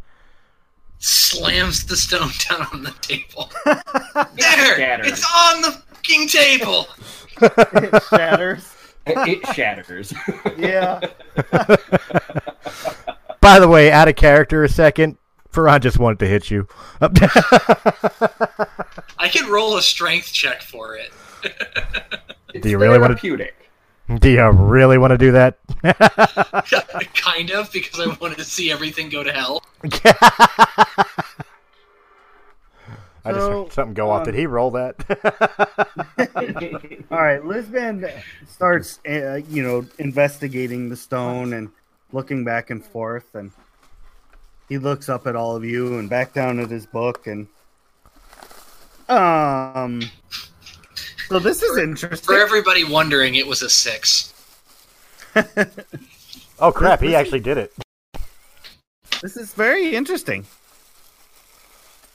[0.98, 3.50] Slams the stone down on the table.
[3.64, 4.76] there!
[4.76, 5.06] Shatters.
[5.06, 6.86] It's on the fucking table!
[7.42, 8.74] it shatters
[9.06, 10.12] It shatters.
[10.58, 11.00] yeah
[13.40, 15.18] By the way, out of character a second.
[15.52, 16.66] Ferran just wanted to hit you.
[19.18, 21.12] I can roll a strength check for it.
[22.54, 23.14] It's Do you really wanna-
[24.18, 25.58] Do you really want to do that?
[27.14, 29.62] kind of, because I wanted to see everything go to hell.
[33.24, 34.20] I just So, heard something go off.
[34.20, 34.96] um, Did he roll that?
[37.10, 38.06] All right, Lisbon
[38.48, 41.70] starts, uh, you know, investigating the stone and
[42.12, 43.50] looking back and forth, and
[44.68, 47.46] he looks up at all of you and back down at his book, and
[49.08, 50.02] um.
[51.28, 52.26] So this is For interesting.
[52.26, 54.32] For everybody wondering, it was a six.
[56.60, 57.00] oh crap!
[57.00, 57.72] He actually did it.
[59.22, 60.44] This is very interesting.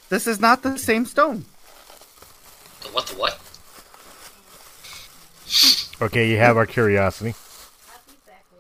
[0.10, 1.46] This is not the same stone.
[2.82, 3.08] The what?
[3.08, 3.40] The what?
[6.02, 7.36] Okay, you have our curiosity.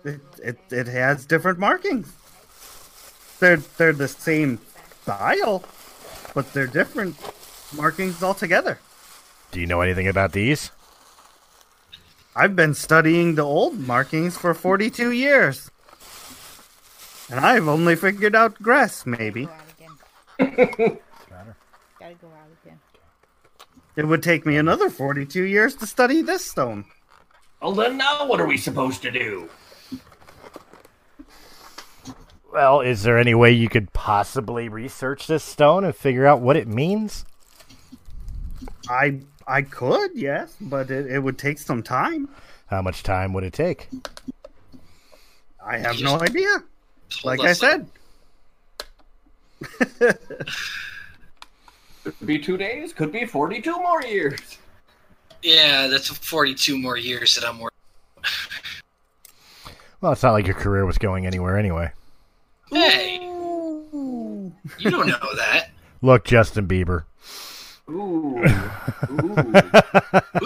[0.03, 2.13] It, it, it has different markings.
[3.39, 4.59] They're they're the same
[5.03, 5.63] style,
[6.33, 7.15] but they're different
[7.75, 8.79] markings altogether.
[9.51, 10.71] Do you know anything about these?
[12.35, 15.71] I've been studying the old markings for 42 years.
[17.29, 19.49] And I've only figured out grass, maybe.
[22.15, 22.15] Go out again.
[22.15, 22.79] Gotta go out again.
[23.95, 26.85] It would take me another 42 years to study this stone.
[27.61, 29.49] Well, then now what are we supposed to do?
[32.51, 36.55] Well, is there any way you could possibly research this stone and figure out what
[36.55, 37.25] it means?
[38.89, 42.29] I I could, yes, but it, it would take some time.
[42.67, 43.87] How much time would it take?
[45.63, 46.49] I have no idea.
[47.23, 47.87] Like I said,
[52.03, 52.93] Could be two days.
[52.93, 54.57] Could be forty-two more years.
[55.41, 57.77] Yeah, that's 42 more years that I'm working.
[60.01, 61.91] Well, it's not like your career was going anywhere anyway.
[62.69, 64.51] Hey, you
[64.91, 65.69] don't know that.
[66.01, 67.03] Look, Justin Bieber.
[67.89, 68.39] Ooh.
[68.39, 68.43] Ooh.
[69.07, 69.33] Who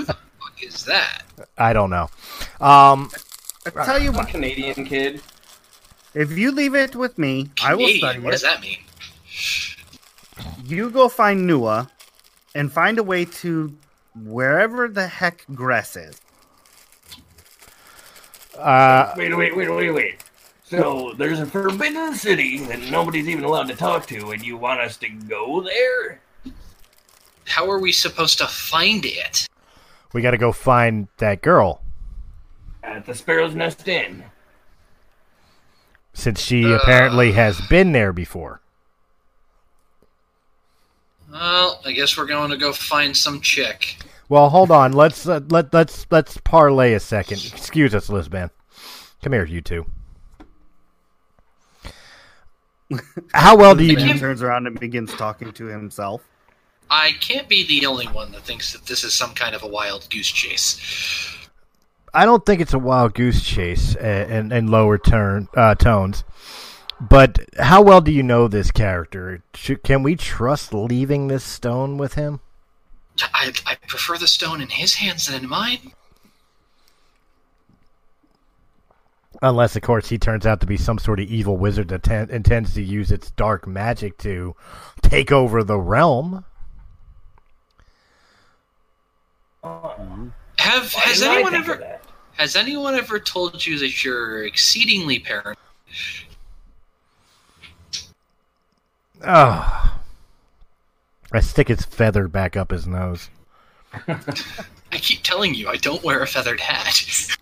[0.03, 1.23] the fuck is that?
[1.57, 2.09] I don't know.
[2.61, 3.09] Um,
[3.65, 5.21] I tell you A what, Canadian kid.
[6.13, 8.77] if you leave it with me, I will Canadian, study What does that mean?
[10.63, 11.89] You go find Nua
[12.55, 13.75] and find a way to
[14.15, 16.19] wherever the heck Gress is.
[18.57, 20.23] uh, Wait, wait, wait, wait, wait.
[20.65, 24.79] So there's a forbidden city that nobody's even allowed to talk to, and you want
[24.79, 26.19] us to go there?
[27.45, 29.47] How are we supposed to find it?
[30.13, 31.81] we got to go find that girl
[32.83, 34.23] At the Sparrow's Nest Inn.
[36.13, 36.77] since she Uh.
[36.77, 38.61] apparently has been there before.
[41.33, 43.97] Well, I guess we're going to go find some chick.
[44.29, 44.93] Well, hold on.
[44.93, 47.43] Let's uh, let let's let's parlay a second.
[47.51, 48.51] Excuse us, Lisbon.
[49.23, 49.85] Come here, you two.
[53.33, 53.97] How well do you?
[53.97, 56.21] He turns around and begins talking to himself.
[56.89, 59.67] I can't be the only one that thinks that this is some kind of a
[59.67, 60.79] wild goose chase.
[62.13, 66.23] I don't think it's a wild goose chase uh, in, in lower turn uh, tones.
[67.01, 69.43] But how well do you know this character?
[69.55, 72.39] Should, can we trust leaving this stone with him?
[73.33, 75.91] I, I prefer the stone in his hands than in mine.
[79.41, 82.29] Unless, of course, he turns out to be some sort of evil wizard that ten-
[82.29, 84.55] intends to use its dark magic to
[85.01, 86.45] take over the realm.
[89.63, 91.99] Have why has anyone ever
[92.33, 95.57] has anyone ever told you that you're exceedingly paranoid?
[99.23, 99.99] Oh.
[101.31, 103.29] I stick its feather back up his nose.
[104.07, 107.37] I keep telling you, I don't wear a feathered hat.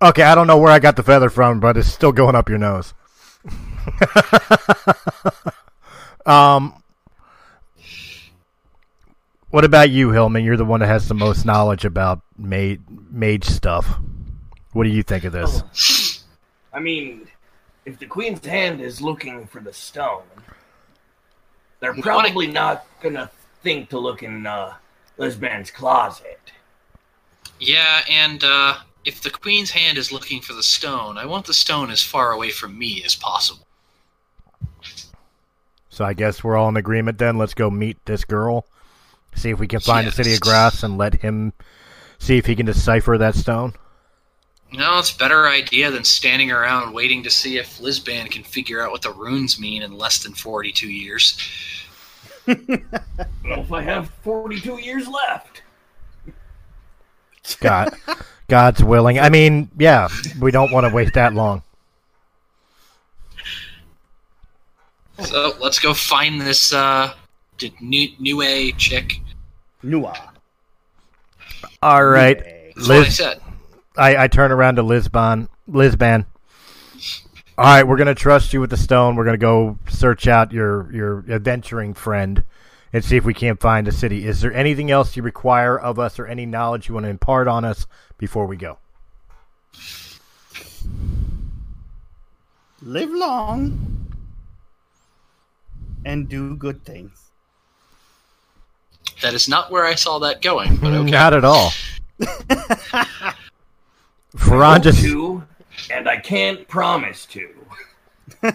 [0.00, 2.48] Okay, I don't know where I got the feather from, but it's still going up
[2.48, 2.94] your nose.
[6.26, 6.82] um,
[9.50, 10.44] what about you, Hillman?
[10.44, 13.98] You're the one that has the most knowledge about mage, mage stuff.
[14.72, 16.24] What do you think of this?
[16.72, 17.27] I mean,
[17.88, 20.22] if the Queen's hand is looking for the stone,
[21.80, 23.30] they're probably not gonna
[23.62, 24.74] think to look in uh,
[25.16, 26.52] Lisbon's closet.
[27.58, 31.54] yeah, and uh, if the queen's hand is looking for the stone, I want the
[31.54, 33.66] stone as far away from me as possible.
[35.88, 37.38] So I guess we're all in agreement then.
[37.38, 38.66] Let's go meet this girl,
[39.34, 41.54] see if we can find the city of grass, and let him
[42.18, 43.72] see if he can decipher that stone.
[44.72, 48.82] No, it's a better idea than standing around waiting to see if Lisban can figure
[48.82, 51.38] out what the runes mean in less than 42 years.
[53.44, 55.62] Well, if I have 42 years left.
[57.60, 57.94] God,
[58.48, 59.18] God's willing.
[59.18, 60.08] I mean, yeah,
[60.40, 61.62] we don't want to wait that long.
[65.24, 67.12] So let's go find this uh,
[67.58, 69.20] d- new, new A chick.
[69.84, 70.16] Nua.
[71.82, 72.38] All right,
[72.76, 73.20] That's what I Liz.
[73.98, 74.16] Said.
[74.16, 75.48] I, I turn around to Lisbon.
[75.66, 76.26] Lisbon.
[77.56, 79.16] All right, we're gonna trust you with the stone.
[79.16, 82.44] We're gonna go search out your your adventuring friend
[82.92, 84.26] and see if we can't find the city.
[84.26, 87.48] Is there anything else you require of us, or any knowledge you want to impart
[87.48, 87.86] on us
[88.16, 88.78] before we go?
[92.80, 94.06] Live long
[96.04, 97.30] and do good things.
[99.20, 101.10] That is not where I saw that going, but okay.
[101.10, 101.72] Not at all.
[104.36, 105.44] Ferran Hope just to,
[105.92, 107.48] and I can't promise to.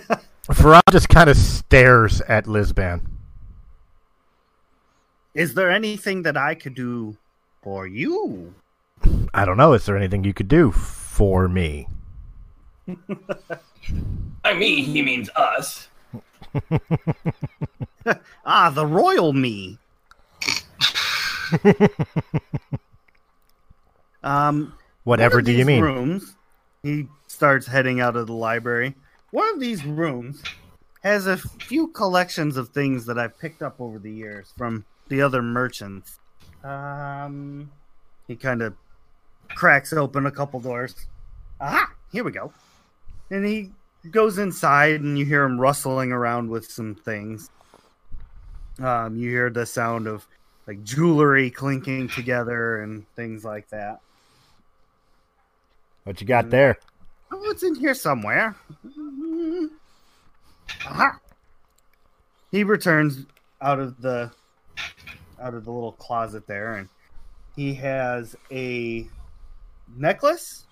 [0.47, 3.01] Ferran just kind of stares at Lisban.
[5.34, 7.17] Is there anything that I could do
[7.63, 8.53] for you?
[9.34, 9.74] I don't know.
[9.74, 11.88] Is there anything you could do for me?
[14.45, 15.88] I mean, he means us.
[18.45, 19.78] Ah, the royal me.
[24.21, 24.74] um,
[25.04, 25.82] Whatever do you mean?
[25.82, 26.36] Rooms.
[26.82, 28.95] He starts heading out of the library.
[29.32, 30.41] One of these rooms
[31.04, 35.22] has a few collections of things that I've picked up over the years from the
[35.22, 36.20] other merchants.
[36.64, 37.72] Um,
[38.28, 38.76] he kind of
[39.49, 41.08] cracks open a couple doors.
[41.60, 41.91] Aha!
[42.12, 42.54] Here we go.
[43.30, 43.72] And he
[44.12, 47.49] goes inside, and you hear him rustling around with some things.
[48.80, 50.26] Um, you hear the sound of
[50.68, 53.99] like jewelry clinking together and things like that.
[56.04, 56.78] What you got there?
[57.32, 58.56] Oh, it's in here somewhere.
[60.86, 61.20] Aha!
[62.51, 63.26] He returns
[63.62, 64.32] out of the
[65.41, 66.89] out of the little closet there, and
[67.56, 69.08] he has a
[69.95, 70.66] necklace.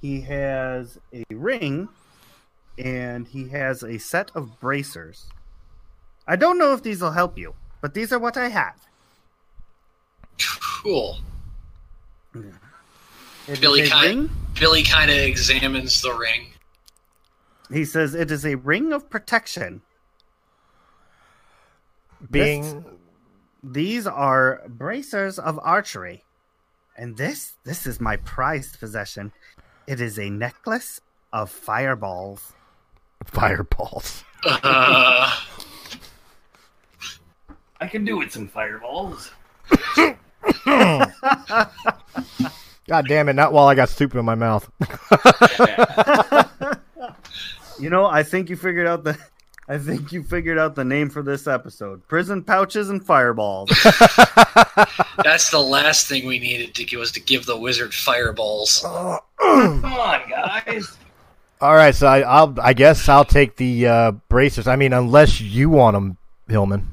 [0.00, 1.88] He has a ring,
[2.78, 5.26] and he has a set of bracers.
[6.26, 8.76] I don't know if these will help you, but these are what I have.
[10.82, 11.18] Cool.
[13.48, 14.28] It is Billy kind-
[14.60, 16.48] Billy kind of examines the ring.
[17.72, 19.80] He says it is a ring of protection.
[22.30, 22.84] Being
[23.62, 26.24] These are bracers of archery.
[26.96, 29.32] And this this is my prized possession.
[29.86, 31.00] It is a necklace
[31.32, 32.52] of fireballs.
[33.24, 34.24] fireballs.
[34.44, 35.34] Uh,
[37.80, 39.30] I can do with some fireballs.
[42.88, 43.34] God damn it!
[43.34, 44.68] Not while I got soup in my mouth.
[47.78, 49.16] You know, I think you figured out the
[49.68, 52.06] I think you figured out the name for this episode.
[52.08, 53.68] Prison pouches and fireballs.
[55.22, 58.80] that's the last thing we needed to was to give the wizard fireballs.
[59.38, 60.96] Come on, guys.
[61.60, 62.54] All right, so I, I'll.
[62.60, 64.66] I guess I'll take the uh, bracers.
[64.66, 66.16] I mean, unless you want them,
[66.48, 66.88] Hillman.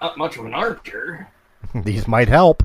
[0.00, 1.28] Not much of an archer.
[1.74, 2.62] These might help.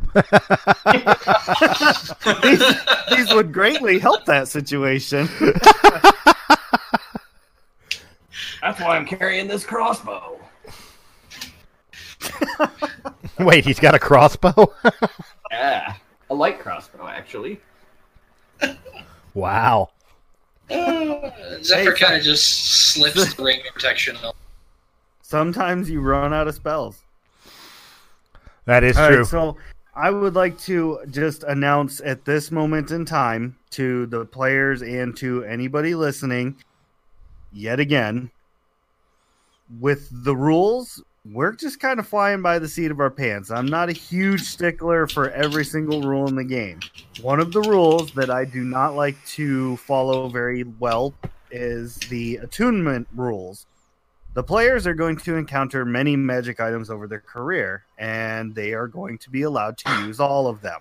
[2.44, 2.64] these,
[3.10, 5.28] these would greatly help that situation.
[8.62, 10.40] That's why I'm carrying this crossbow.
[13.40, 14.74] Wait, he's got a crossbow.
[15.52, 15.96] Yeah,
[16.30, 17.60] a light crossbow actually.
[19.34, 19.90] wow.
[20.70, 21.30] Uh,
[21.62, 24.16] Zephyr kind of just slips the ring protection.
[25.22, 27.02] Sometimes you run out of spells.
[28.66, 29.26] That is All right, true.
[29.26, 29.58] so
[29.96, 35.16] I would like to just announce at this moment in time to the players and
[35.18, 36.56] to anybody listening,
[37.52, 38.32] yet again,
[39.80, 43.52] with the rules, we're just kind of flying by the seat of our pants.
[43.52, 46.80] I'm not a huge stickler for every single rule in the game.
[47.22, 51.14] One of the rules that I do not like to follow very well
[51.52, 53.66] is the attunement rules.
[54.34, 58.88] The players are going to encounter many magic items over their career, and they are
[58.88, 60.80] going to be allowed to use all of them.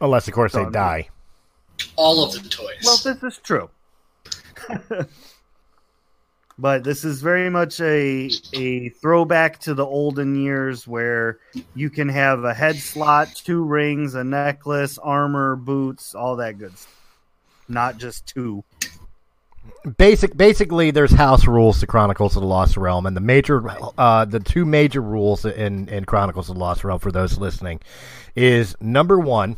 [0.00, 1.08] Unless, of course, they die.
[1.94, 2.82] All of the toys.
[2.82, 3.70] Well, this is true.
[6.58, 11.38] but this is very much a a throwback to the olden years where
[11.74, 16.76] you can have a head slot, two rings, a necklace, armor, boots, all that good
[16.76, 16.96] stuff.
[17.68, 18.64] Not just two.
[19.96, 23.62] Basic, basically, there's house rules to Chronicles of the Lost Realm, and the major,
[23.96, 27.80] uh, the two major rules in in Chronicles of the Lost Realm for those listening
[28.36, 29.56] is number one,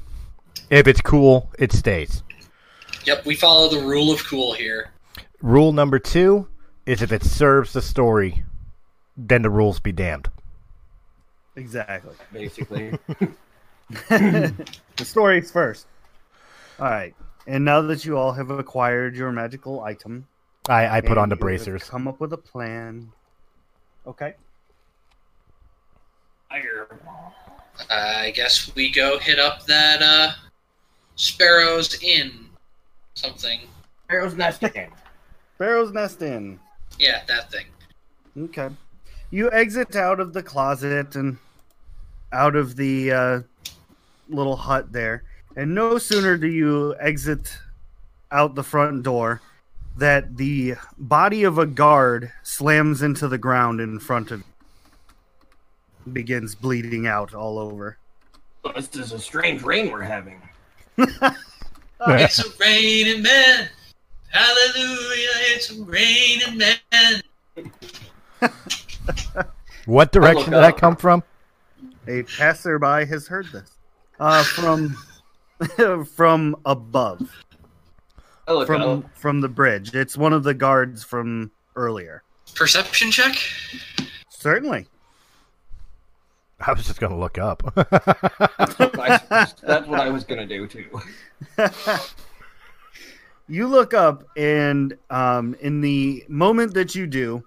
[0.71, 2.23] if it's cool, it stays.
[3.05, 4.91] yep, we follow the rule of cool here.
[5.41, 6.47] Rule number two
[6.87, 8.45] is if it serves the story,
[9.17, 10.29] then the rules be damned.
[11.57, 12.15] Exactly.
[12.33, 12.93] Basically,
[14.09, 14.55] the
[15.05, 15.87] story's first.
[16.79, 17.15] All right.
[17.47, 20.27] And now that you all have acquired your magical item,
[20.69, 21.85] I, I put on the bracers.
[21.85, 23.11] Come up with a plan.
[24.07, 24.35] Okay.
[26.49, 27.35] Fireball.
[27.91, 30.33] I guess we go hit up that uh,
[31.17, 32.47] Sparrow's Inn.
[33.15, 33.61] Something.
[34.11, 34.91] Arrow's nest again.
[35.57, 36.59] Sparrow's Nest Inn.
[36.99, 37.67] Yeah, that thing.
[38.37, 38.69] Okay.
[39.31, 41.39] You exit out of the closet and
[42.33, 43.41] out of the uh,
[44.29, 45.25] little hut there.
[45.57, 47.59] And no sooner do you exit
[48.31, 49.43] out the front door
[49.97, 54.43] that the body of a guard slams into the ground in front of
[56.13, 57.99] begins bleeding out all over.
[58.75, 60.41] This is a strange rain we're having.
[62.05, 63.69] It's a raining man.
[64.31, 67.23] Hallelujah, it's a raining men.
[69.87, 71.23] What direction did that come from?
[72.07, 73.71] A passerby has heard this
[74.21, 74.97] uh, from
[76.17, 77.31] from above,
[78.47, 79.17] I look from up.
[79.17, 79.95] from the bridge.
[79.95, 82.23] It's one of the guards from earlier.
[82.55, 83.37] Perception check.
[84.29, 84.87] Certainly.
[86.61, 87.63] I was just gonna look up.
[87.75, 87.99] That's
[89.87, 90.87] what I was gonna do too.
[93.49, 97.45] You look up, and um, in the moment that you do,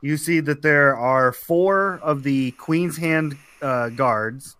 [0.00, 4.56] you see that there are four of the Queen's Hand uh, guards,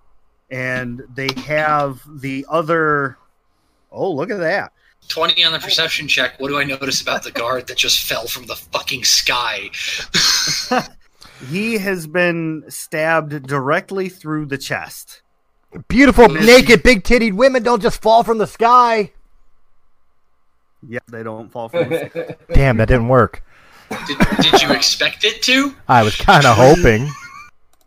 [0.54, 3.18] and they have the other.
[3.90, 4.72] Oh, look at that!
[5.08, 6.40] 20 on the perception check.
[6.40, 9.70] What do I notice about the guard that just fell from the fucking sky?
[11.50, 15.22] He has been stabbed directly through the chest.
[15.88, 19.12] Beautiful, naked, big tittied women don't just fall from the sky.
[20.88, 21.88] Yep, they don't fall from.
[21.88, 23.42] the Damn, that didn't work.
[24.06, 25.74] Did, did you expect it to?
[25.88, 27.08] I was kind of hoping.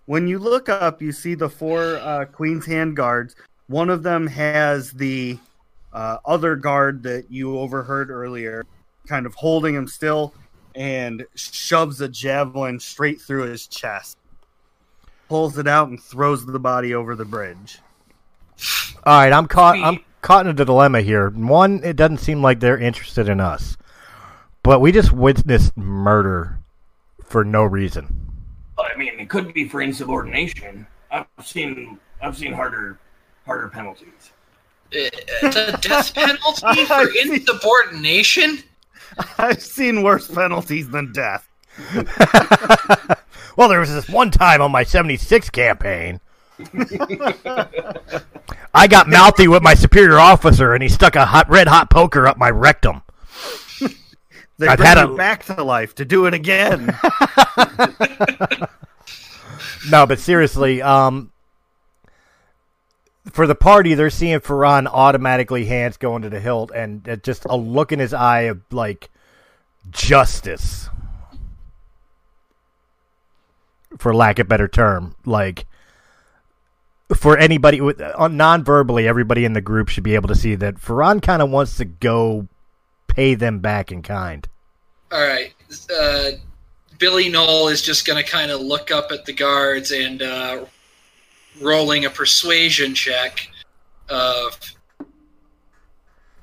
[0.07, 3.35] When you look up, you see the four uh, Queen's Hand guards.
[3.67, 5.37] One of them has the
[5.91, 8.65] uh, other guard that you overheard earlier,
[9.05, 10.33] kind of holding him still,
[10.75, 14.17] and shoves a javelin straight through his chest.
[15.27, 17.79] Pulls it out and throws the body over the bridge.
[19.03, 19.77] All right, I'm caught.
[19.77, 21.29] I'm caught in a dilemma here.
[21.31, 23.75] One, it doesn't seem like they're interested in us,
[24.63, 26.59] but we just witnessed murder
[27.25, 28.26] for no reason.
[28.77, 30.87] I mean, it could be for insubordination.
[31.11, 32.99] I've seen I've seen harder
[33.45, 34.31] harder penalties.
[34.93, 35.09] Uh,
[35.41, 38.63] the death penalty for insubordination?
[39.37, 41.47] I've seen worse penalties than death.
[43.55, 46.19] well, there was this one time on my 76 campaign.
[48.73, 52.27] I got mouthy with my superior officer, and he stuck a hot, red hot poker
[52.27, 53.01] up my rectum.
[54.59, 56.97] They I've bring had you a- back to life to do it again.
[59.89, 61.31] No, but seriously, um,
[63.31, 67.45] for the party, they're seeing Ferran automatically hands going to the hilt, and uh, just
[67.45, 69.09] a look in his eye of like
[69.89, 70.89] justice,
[73.97, 75.15] for lack of a better term.
[75.25, 75.65] Like
[77.15, 80.75] for anybody with uh, non-verbally, everybody in the group should be able to see that
[80.75, 82.47] Ferran kind of wants to go
[83.17, 84.47] pay them back in kind.
[85.11, 85.51] All right.
[85.93, 86.31] Uh,
[86.99, 90.65] Billy Knoll is just going to kind of look up at the guards and uh,
[91.59, 93.49] rolling a persuasion check
[94.07, 94.57] of.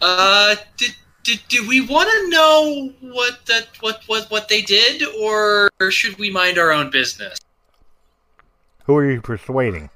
[0.03, 0.91] Uh, did,
[1.23, 6.19] did, do we want to know what that what, what what they did, or should
[6.19, 7.39] we mind our own business?
[8.85, 9.89] Who are you persuading?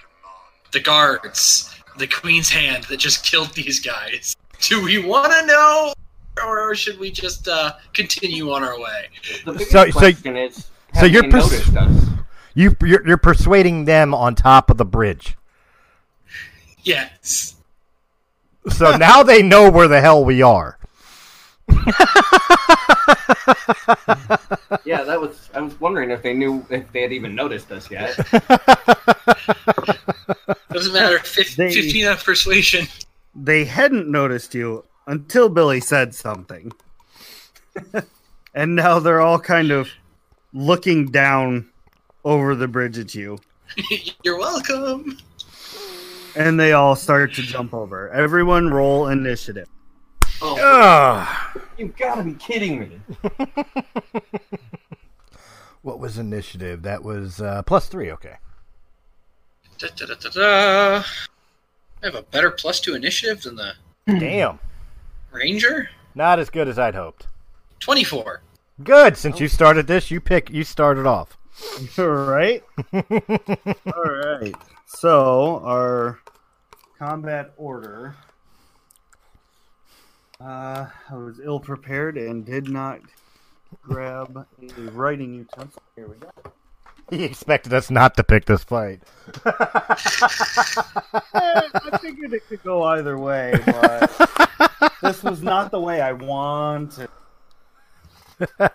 [0.73, 4.37] The guards, the Queen's Hand that just killed these guys.
[4.61, 5.93] Do we want to know,
[6.47, 9.09] or should we just uh, continue on our way?
[9.45, 10.67] The biggest So- so- question is,
[10.99, 12.05] so you're they pers- noticed us?
[12.55, 15.37] You you're, you're persuading them on top of the bridge.
[16.83, 17.55] Yes.
[18.69, 20.79] So now they know where the hell we are.
[24.85, 25.51] Yeah, that was.
[25.55, 28.17] I was wondering if they knew if they had even noticed us yet.
[30.73, 31.19] Doesn't matter.
[31.21, 32.87] Fif- They- 15 on persuasion.
[33.35, 36.71] they hadn't noticed you until Billy said something.
[38.55, 39.89] and now they're all kind of
[40.53, 41.69] looking down
[42.25, 43.39] over the bridge at you.
[44.23, 45.19] You're welcome.
[46.37, 48.11] And they all start to jump over.
[48.11, 49.67] Everyone roll initiative.
[50.41, 51.61] Oh, Ugh.
[51.77, 53.01] you gotta be kidding me!
[55.83, 56.83] What was initiative?
[56.83, 58.11] That was uh, plus three.
[58.13, 58.35] Okay.
[59.79, 61.05] Da, da, da, da, da.
[62.03, 63.73] I have a better plus two initiative than the
[64.07, 64.59] Damn.
[65.31, 65.89] Ranger.
[66.15, 67.27] Not as good as I'd hoped.
[67.81, 68.43] 24.
[68.83, 69.17] Good.
[69.17, 70.51] Since you started this, you pick.
[70.51, 71.37] You started off.
[71.99, 72.63] All right.
[72.93, 74.55] all right.
[74.87, 76.21] So, our
[76.99, 78.15] combat order.
[80.41, 83.01] Uh, I was ill prepared and did not
[83.83, 85.83] grab a writing utensil.
[85.97, 86.31] Here we go.
[87.11, 89.01] He expected us not to pick this fight.
[89.47, 89.97] I
[92.03, 97.09] figured it could go either way, but this was not the way I wanted.
[98.59, 98.75] But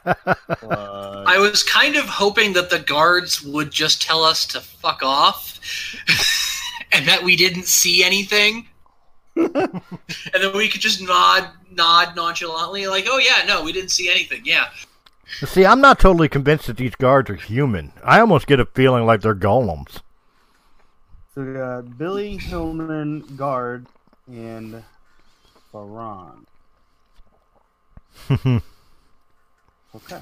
[0.64, 5.60] I was kind of hoping that the guards would just tell us to fuck off
[6.92, 8.68] and that we didn't see anything.
[9.36, 9.54] and
[10.34, 14.42] then we could just nod nod nonchalantly like, "Oh yeah, no, we didn't see anything."
[14.44, 14.70] Yeah.
[15.26, 17.94] See, I'm not totally convinced that these guards are human.
[18.04, 20.02] I almost get a feeling like they're golems.
[21.34, 23.88] So we got Billy Hillman, guard,
[24.28, 24.84] and
[25.74, 26.46] Ferran.
[29.96, 30.22] Okay.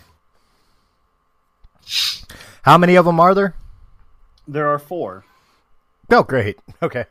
[2.64, 3.56] How many of them are there?
[4.46, 5.24] There are four.
[6.10, 6.60] Oh, great.
[6.84, 7.06] Okay.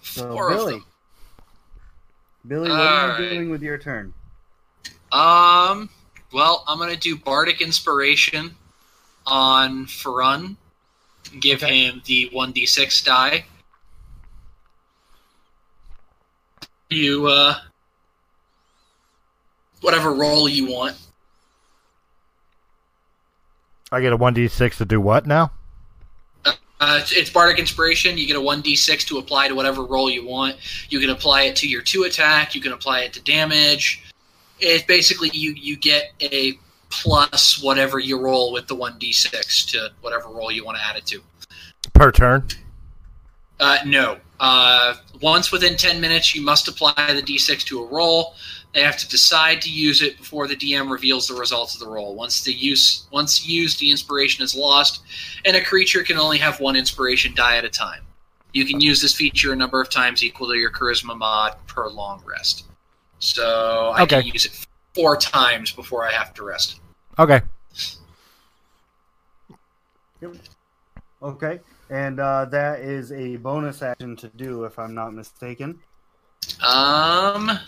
[0.00, 0.72] So Four of Billy.
[0.74, 0.84] them.
[2.46, 3.20] Billy, what are Alright.
[3.20, 4.14] you doing with your turn?
[5.16, 5.88] Um.
[6.32, 8.54] Well, I'm gonna do bardic inspiration
[9.26, 10.56] on Ferran.
[11.40, 11.86] Give Okay.
[11.86, 13.44] him the one d six die.
[16.90, 17.54] You uh,
[19.80, 20.96] whatever roll you want.
[23.92, 25.52] I get a 1d6 to do what now?
[26.44, 28.18] Uh, it's, it's bardic inspiration.
[28.18, 30.56] You get a one d six to apply to whatever roll you want.
[30.90, 32.54] You can apply it to your two attack.
[32.54, 34.02] You can apply it to damage.
[34.58, 39.64] It's basically you you get a plus whatever you roll with the one d six
[39.66, 41.20] to whatever roll you want to add it to.
[41.92, 42.46] Per turn?
[43.58, 44.18] Uh, no.
[44.38, 48.34] Uh, once within 10 minutes, you must apply the d6 to a roll.
[48.74, 51.88] They have to decide to use it before the DM reveals the results of the
[51.88, 52.14] roll.
[52.14, 55.02] Once the use once used, the inspiration is lost,
[55.46, 58.02] and a creature can only have one inspiration die at a time.
[58.52, 61.88] You can use this feature a number of times equal to your charisma mod per
[61.88, 62.64] long rest.
[63.18, 64.22] So I Okay.
[64.22, 66.80] can use it four times before I have to rest.
[67.18, 67.40] Okay.
[71.22, 71.60] Okay.
[71.90, 75.78] And uh, that is a bonus action to do, if I'm not mistaken.
[76.62, 77.58] Um.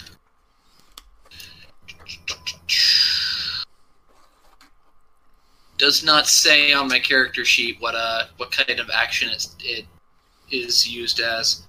[5.76, 9.86] Does not say on my character sheet what uh what kind of action it's, it
[10.51, 11.62] is used as.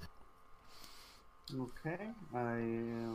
[1.54, 2.08] Okay.
[2.34, 3.09] I am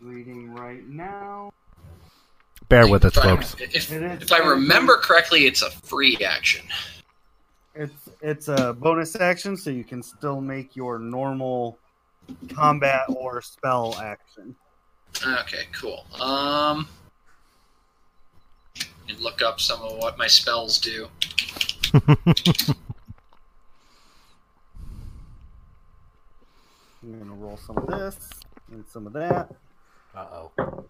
[0.00, 1.52] reading right now.
[2.68, 3.56] Bear with us, If I- folks.
[3.58, 6.66] If, if I remember correctly, it's a free action.
[7.74, 11.78] It's it's a bonus action, so you can still make your normal
[12.48, 14.54] combat or spell action.
[15.24, 16.04] Okay, cool.
[16.20, 16.88] Um,
[19.08, 21.08] and look up some of what my spells do.
[27.02, 28.30] I'm gonna roll some of this
[28.70, 29.50] and some of that.
[30.14, 30.84] Uh oh.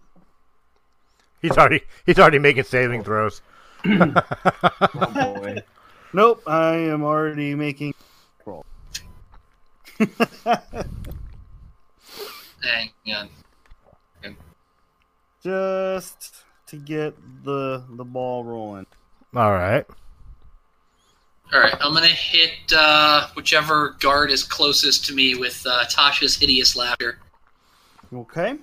[1.41, 3.41] He's already he's already making saving throws.
[3.83, 5.63] Oh boy.
[6.13, 7.95] Nope, I am already making
[8.45, 8.65] roll.
[12.63, 13.29] Hang on.
[15.43, 18.85] Just to get the the ball rolling.
[19.35, 19.85] All right.
[21.53, 26.35] All right, I'm gonna hit uh, whichever guard is closest to me with uh, Tasha's
[26.35, 27.19] hideous laughter.
[28.13, 28.57] Okay.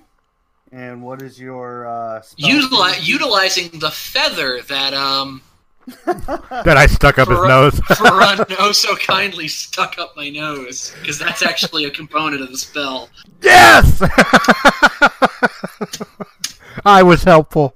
[0.71, 5.41] And what is your uh spell Utili- utilizing the feather that um
[6.05, 7.73] That I stuck up his For- nose.
[7.79, 12.57] Ferran oh so kindly stuck up my nose because that's actually a component of the
[12.57, 13.09] spell.
[13.41, 14.01] yes.
[16.85, 17.75] I was helpful.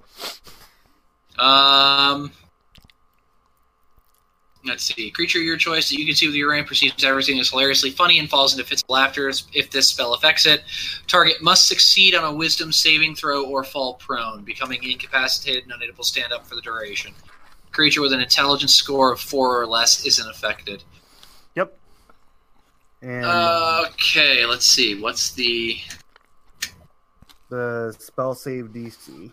[1.39, 2.31] Um,
[4.65, 5.11] let's see.
[5.11, 7.89] Creature of your choice that you can see with your range perceives everything as hilariously
[7.89, 10.63] funny and falls into fits of laughter if this spell affects it.
[11.07, 16.03] Target must succeed on a wisdom saving throw or fall prone, becoming incapacitated and unable
[16.03, 17.13] to stand up for the duration.
[17.73, 20.83] Creature with an intelligence score of four or less isn't affected.
[21.55, 21.75] Yep.
[23.01, 25.01] And Okay, let's see.
[25.01, 25.77] What's the
[27.49, 29.31] the spell save DC.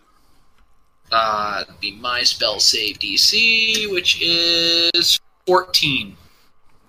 [1.11, 6.17] uh be my spell save DC, which is fourteen.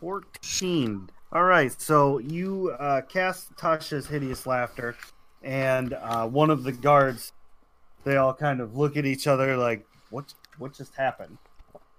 [0.03, 1.09] 14.
[1.33, 4.97] All right, so you uh, cast Tasha's hideous laughter,
[5.45, 7.33] and uh, one of the guards,
[8.03, 10.35] they all kind of look at each other like, "What?
[10.59, 11.39] What just happened?"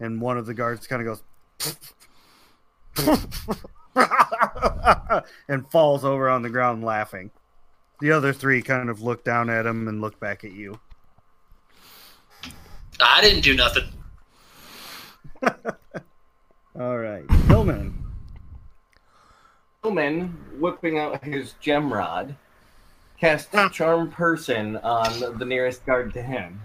[0.01, 1.23] And one of the guards kind of
[1.65, 3.15] goes,
[5.47, 7.31] and falls over on the ground laughing.
[8.01, 10.77] The other three kind of look down at him and look back at you.
[12.99, 13.85] I didn't do nothing.
[16.79, 18.03] All right, Hillman.
[19.83, 22.35] Hillman, whipping out his gem rod,
[23.19, 23.69] casts ah.
[23.69, 26.61] Charm Person on the nearest guard to him.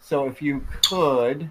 [0.00, 1.50] So if you could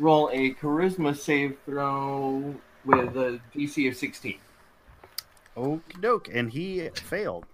[0.00, 4.38] roll a Charisma save throw with a DC of 16.
[5.56, 7.46] Okie doke, and he failed.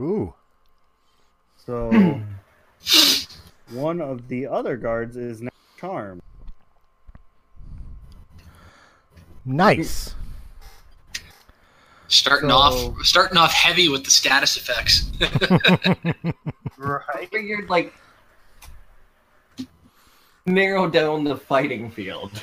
[0.00, 0.34] Ooh.
[1.66, 1.90] So
[3.72, 6.22] one of the other guards is now charmed.
[9.48, 10.14] Nice.
[12.08, 15.10] Starting So- off starting off heavy with the status effects.
[16.78, 17.02] Right.
[17.12, 17.30] I Right.
[17.32, 17.92] figured, like,
[20.46, 22.40] narrow down the fighting field.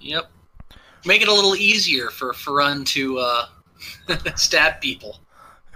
[0.00, 0.30] yep.
[1.04, 3.46] make it a little easier for Ferran to uh,
[4.36, 5.20] stab people.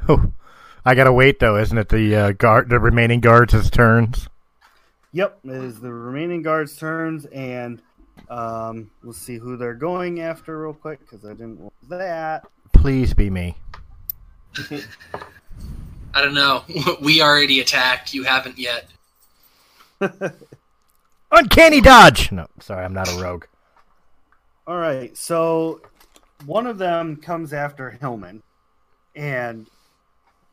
[0.09, 0.33] Oh,
[0.85, 1.89] I gotta wait though, isn't it?
[1.89, 4.29] The uh, guard, the remaining guards' turns.
[5.15, 7.81] Yep, it is the remaining guards' turns, and
[8.29, 12.49] um, we'll see who they're going after real quick because I didn't want that.
[12.73, 13.55] Please be me.
[16.15, 16.65] I don't know.
[17.01, 18.13] We already attacked.
[18.13, 18.89] You haven't yet.
[21.31, 22.33] Uncanny dodge.
[22.33, 23.45] No, sorry, I'm not a rogue.
[24.67, 25.81] All right, so
[26.45, 28.43] one of them comes after Hillman
[29.15, 29.69] and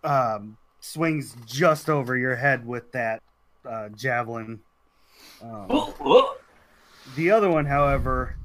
[0.03, 3.23] um, swings just over your head with that
[3.67, 4.59] uh, javelin.
[5.41, 6.37] Um, Oh, oh.
[7.15, 8.35] the other one, however,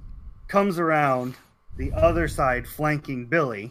[0.48, 1.34] comes around
[1.76, 3.70] the other side, flanking Billy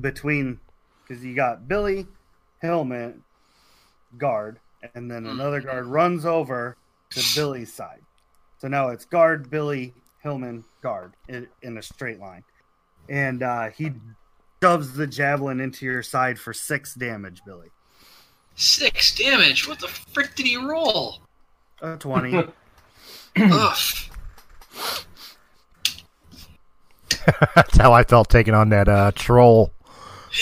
[0.00, 0.58] between
[1.06, 2.06] because you got Billy,
[2.60, 3.22] Hillman,
[4.18, 4.58] guard,
[4.94, 6.76] and then another guard runs over
[7.10, 8.00] to Billy's side.
[8.58, 12.42] So now it's guard, Billy, Hillman, guard in, in a straight line.
[13.08, 13.92] And uh, he
[14.60, 17.68] shoves the javelin into your side for six damage, Billy.
[18.56, 19.68] Six damage.
[19.68, 21.18] What the frick did he roll?
[21.82, 22.36] A 20.
[23.38, 23.76] Ugh.
[27.54, 29.72] That's how I felt taking on that uh, troll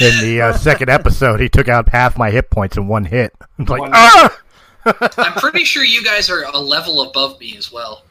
[0.00, 1.40] in the uh, second episode.
[1.40, 3.32] He took out half my hit points in one hit.
[3.58, 4.40] It's like, ah!
[4.84, 8.04] I'm pretty sure you guys are a level above me as well.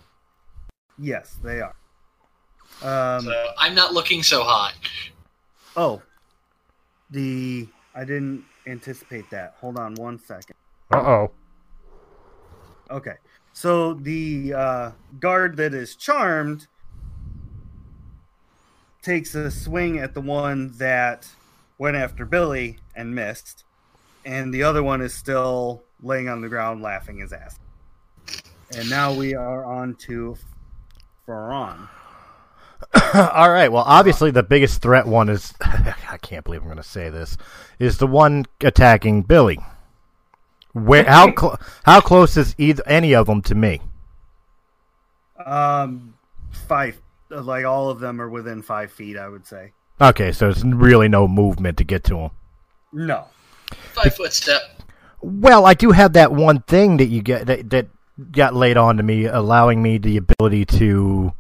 [0.98, 1.76] yes, they are.
[2.82, 4.74] Um, So I'm not looking so hot.
[5.76, 6.02] Oh,
[7.12, 9.56] the I didn't anticipate that.
[9.60, 10.56] Hold on one second.
[10.92, 11.32] Uh oh.
[12.92, 13.16] Okay,
[13.54, 16.68] so the uh, guard that is charmed
[19.02, 21.28] takes a swing at the one that
[21.78, 23.64] went after Billy and missed,
[24.26, 27.60] and the other one is still laying on the ground laughing his ass.
[28.76, 30.38] And now we are on to
[31.28, 31.88] Ferran.
[33.14, 33.72] All right.
[33.72, 37.38] Well, obviously the biggest threat one is I can't believe I'm going to say this
[37.80, 39.60] is the one attacking Billy.
[40.74, 43.82] Where how cl- how close is either any of them to me?
[45.46, 46.16] Um,
[46.52, 49.74] five, like all of them are within five feet, I would say.
[50.02, 52.32] Okay, so it's really no movement to get to him.
[52.92, 53.26] No.
[53.94, 54.62] Five foot step.
[55.22, 57.88] Well, I do have that one thing that you get that, that
[58.32, 61.34] got laid on to me, allowing me the ability to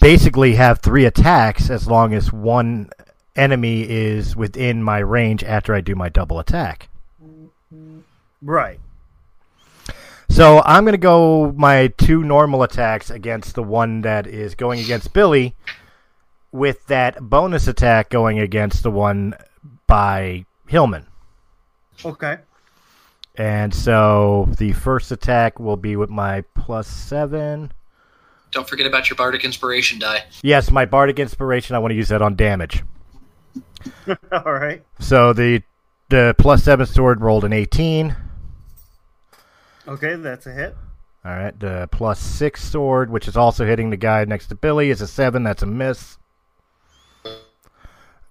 [0.00, 2.90] basically have three attacks as long as one
[3.36, 6.88] enemy is within my range after I do my double attack.
[8.42, 8.80] Right.
[10.28, 14.80] So I'm going to go my two normal attacks against the one that is going
[14.80, 15.54] against Billy,
[16.50, 19.34] with that bonus attack going against the one
[19.86, 21.06] by Hillman.
[22.04, 22.38] Okay.
[23.36, 27.72] And so the first attack will be with my plus seven.
[28.54, 30.24] Don't forget about your bardic inspiration die.
[30.42, 31.74] Yes, my bardic inspiration.
[31.74, 32.84] I want to use that on damage.
[34.32, 34.84] All right.
[35.00, 35.62] So the
[36.08, 38.14] the plus seven sword rolled an eighteen.
[39.88, 40.76] Okay, that's a hit.
[41.24, 44.90] All right, the plus six sword, which is also hitting the guy next to Billy,
[44.90, 45.42] is a seven.
[45.42, 46.18] That's a miss.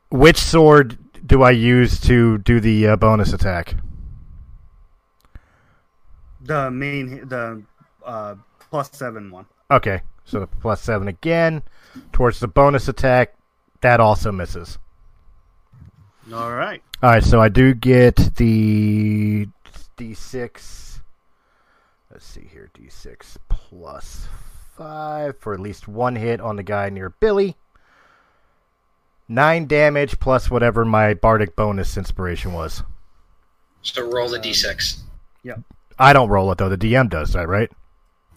[0.09, 3.76] Which sword do I use to do the uh, bonus attack?
[6.41, 7.63] The main, the
[8.05, 8.36] uh,
[8.69, 9.47] plus seven one.
[9.71, 11.63] Okay, so the plus seven again
[12.11, 13.36] towards the bonus attack.
[13.82, 14.78] That also misses.
[16.34, 16.82] All right.
[17.01, 19.47] All right, so I do get the
[19.97, 21.01] d6.
[22.11, 24.28] Let's see here, d6 plus
[24.78, 27.57] five for at least one hit on the guy near Billy.
[29.28, 32.84] Nine damage plus whatever my bardic bonus inspiration was.
[33.82, 34.99] So roll the d6.
[35.43, 35.59] Yep.
[35.99, 36.69] I don't roll it though.
[36.69, 37.71] The DM does that, right?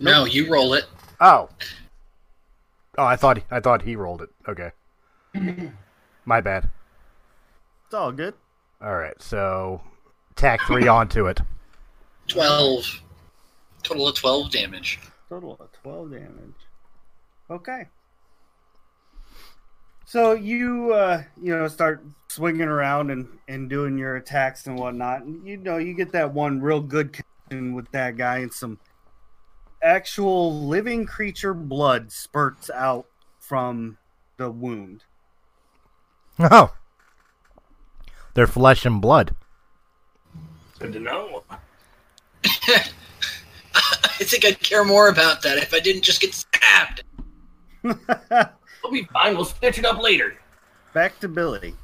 [0.01, 0.85] No, you roll it.
[1.21, 1.49] Oh.
[2.99, 4.31] Oh, I thought I thought he rolled it.
[4.49, 4.71] Okay.
[6.25, 6.71] my bad.
[7.87, 8.35] It's all good.
[8.81, 9.81] All right, so
[10.35, 11.41] tack three onto it.
[12.29, 13.03] 12.
[13.83, 14.99] Total of 12 damage.
[15.29, 16.55] Total of twelve damage.
[17.51, 17.87] Okay.
[20.05, 25.23] So you, uh, you know, start swinging around and and doing your attacks and whatnot.
[25.23, 28.79] And you know, you get that one real good connection with that guy, and some
[29.87, 33.07] actual living creature blood spurts out
[33.39, 33.97] from
[34.37, 35.05] the wound.
[36.39, 36.75] Oh.
[38.35, 39.35] They're flesh and blood.
[40.79, 41.45] Good to know.
[42.45, 47.05] I think I'd care more about that if I didn't just get stabbed.
[48.83, 49.35] We'll be fine.
[49.35, 50.37] We'll stitch it up later.
[50.95, 51.75] Back to Billy.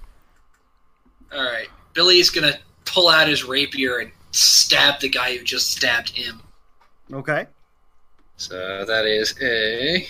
[1.32, 1.66] All right.
[1.94, 6.40] Billy's going to pull out his rapier and stab the guy who just stabbed him.
[7.12, 7.46] Okay.
[8.43, 10.05] So that is a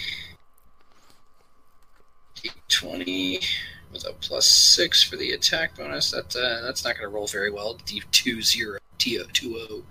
[2.34, 3.44] d20
[3.92, 6.12] with a plus six for the attack bonus.
[6.12, 7.76] That uh, that's not going to roll very well.
[7.84, 9.82] D2 0 T O 2 O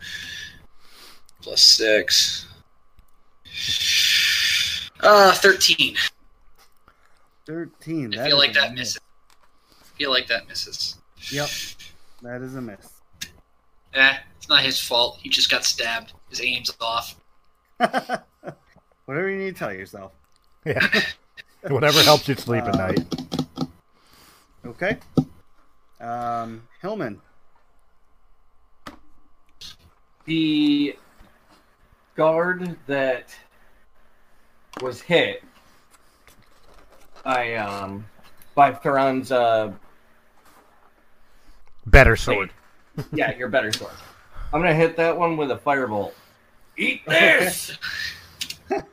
[1.43, 2.47] plus six.
[5.01, 5.95] Uh, 13.
[7.45, 8.17] 13.
[8.17, 8.79] I feel like that miss.
[8.79, 8.99] misses.
[9.69, 10.97] I feel like that misses.
[11.31, 11.49] Yep.
[12.23, 12.89] That is a miss.
[13.93, 15.19] Eh, it's not his fault.
[15.21, 16.13] He just got stabbed.
[16.31, 17.20] His aim's off.
[19.05, 20.11] Whatever you need to tell yourself.
[20.65, 20.85] Yeah.
[21.67, 23.69] Whatever helps you sleep at Uh, night.
[24.65, 24.97] Okay.
[25.99, 27.21] Um, Hillman.
[30.25, 30.95] The
[32.15, 33.35] guard that
[34.81, 35.43] was hit
[37.23, 38.05] by um
[38.55, 39.71] by Ferran's uh
[41.87, 42.51] Better sword.
[43.13, 43.93] yeah, your better sword.
[44.53, 46.13] I'm gonna hit that one with a firebolt.
[46.81, 47.77] Eat this!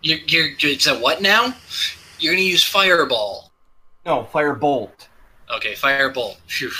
[0.00, 1.52] You're, you're, it's a what now?
[2.20, 3.50] You're going to use fireball.
[4.06, 5.08] No, firebolt.
[5.56, 6.36] Okay, firebolt.
[6.46, 6.70] Phew.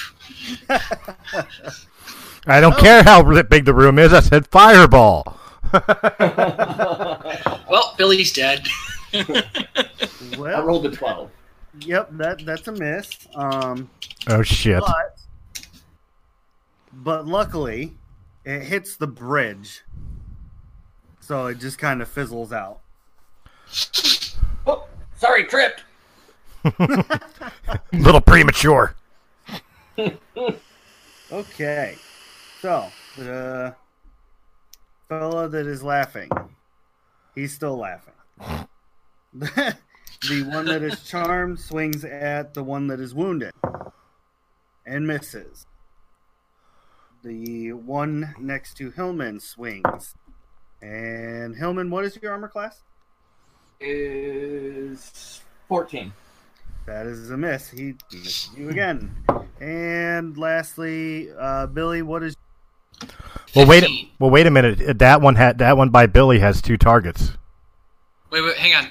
[2.46, 4.12] I don't care how big the room is.
[4.12, 5.36] I said fireball.
[7.68, 8.66] Well, Billy's dead.
[9.12, 11.30] I rolled a twelve.
[11.80, 13.10] yep, that that's a miss.
[13.34, 13.90] Um,
[14.28, 14.80] Oh shit.
[14.80, 15.18] but
[16.94, 17.92] but luckily,
[18.46, 19.82] it hits the bridge,
[21.28, 22.80] so it just kind of fizzles out.
[24.66, 24.86] Oh,
[25.18, 25.84] sorry, tripped.
[27.92, 28.94] Little premature.
[31.30, 31.94] Okay,
[32.62, 33.74] so the
[35.10, 36.30] fella that is laughing,
[37.34, 38.14] he's still laughing.
[39.34, 39.76] the
[40.50, 43.52] one that is charmed swings at the one that is wounded
[44.86, 45.66] and misses.
[47.22, 50.14] The one next to Hillman swings.
[50.82, 52.82] And Hillman, what is your armor class?
[53.80, 56.12] Is fourteen.
[56.86, 57.68] That is a miss.
[57.68, 59.14] He missed you again.
[59.60, 62.34] And lastly, uh, Billy, what is
[63.54, 63.80] Well, wait.
[63.80, 64.08] 15.
[64.18, 64.98] Well, wait a minute.
[64.98, 67.32] That one had that one by Billy has two targets
[68.30, 68.90] Wait, wait, hang on.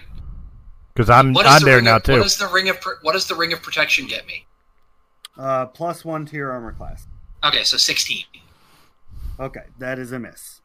[0.93, 2.13] because I'm I'm the there now of, too.
[2.13, 4.45] What does the ring of what does the ring of protection get me?
[5.37, 7.07] uh, plus one to your armor class?
[7.43, 8.23] Okay, so 16.
[9.39, 10.61] Okay, that is a miss.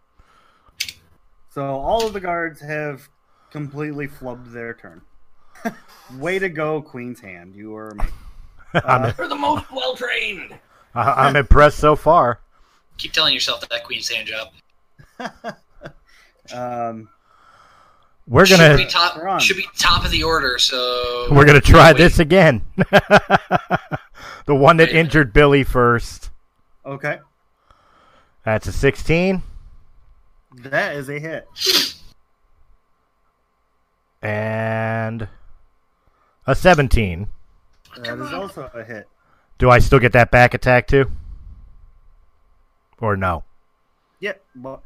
[1.53, 3.09] So all of the guards have
[3.50, 5.03] completely flubbed their turn.
[6.16, 7.55] Way to go, Queen's Hand.
[7.55, 8.14] You were amazing.
[8.86, 10.55] I'm, You're the most well trained.
[10.94, 12.40] I- I'm impressed so far.
[12.98, 14.48] Keep telling yourself that that queen's hand job.
[16.55, 17.09] Um,
[18.28, 19.16] We're gonna be top.
[19.16, 19.40] We're.
[19.40, 20.59] Should be top of the order.
[20.59, 21.96] So we're gonna try Wait.
[21.98, 22.62] this again.
[22.76, 26.30] the one that Wait injured Billy first.
[26.84, 27.18] okay,
[28.44, 29.42] That's a 16
[30.59, 31.48] that is a hit.
[34.22, 35.28] and
[36.46, 37.26] a 17.
[38.05, 39.09] That is also a hit.
[39.59, 41.11] Do I still get that back attack too?
[43.00, 43.44] Or no?
[44.20, 44.42] Yep.
[44.55, 44.80] What,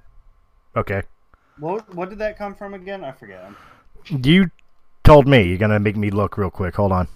[0.74, 1.02] Okay.
[1.58, 3.04] what, what did that come from again?
[3.04, 3.50] I forget.
[4.08, 4.50] You
[5.04, 6.74] told me you're gonna make me look real quick.
[6.76, 7.08] Hold on.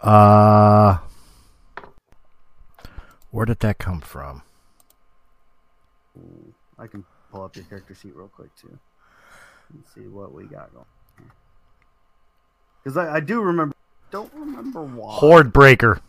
[0.00, 0.98] Uh,
[3.30, 4.42] where did that come from?
[6.80, 8.76] I can pull up your character sheet real quick too.
[9.74, 10.86] Let's see what we got going.
[12.82, 13.74] Because I, I do remember.
[14.10, 15.14] Don't remember why.
[15.14, 16.00] Horde breaker.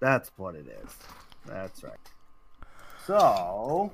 [0.00, 0.96] That's what it is.
[1.46, 1.92] That's right.
[3.06, 3.92] So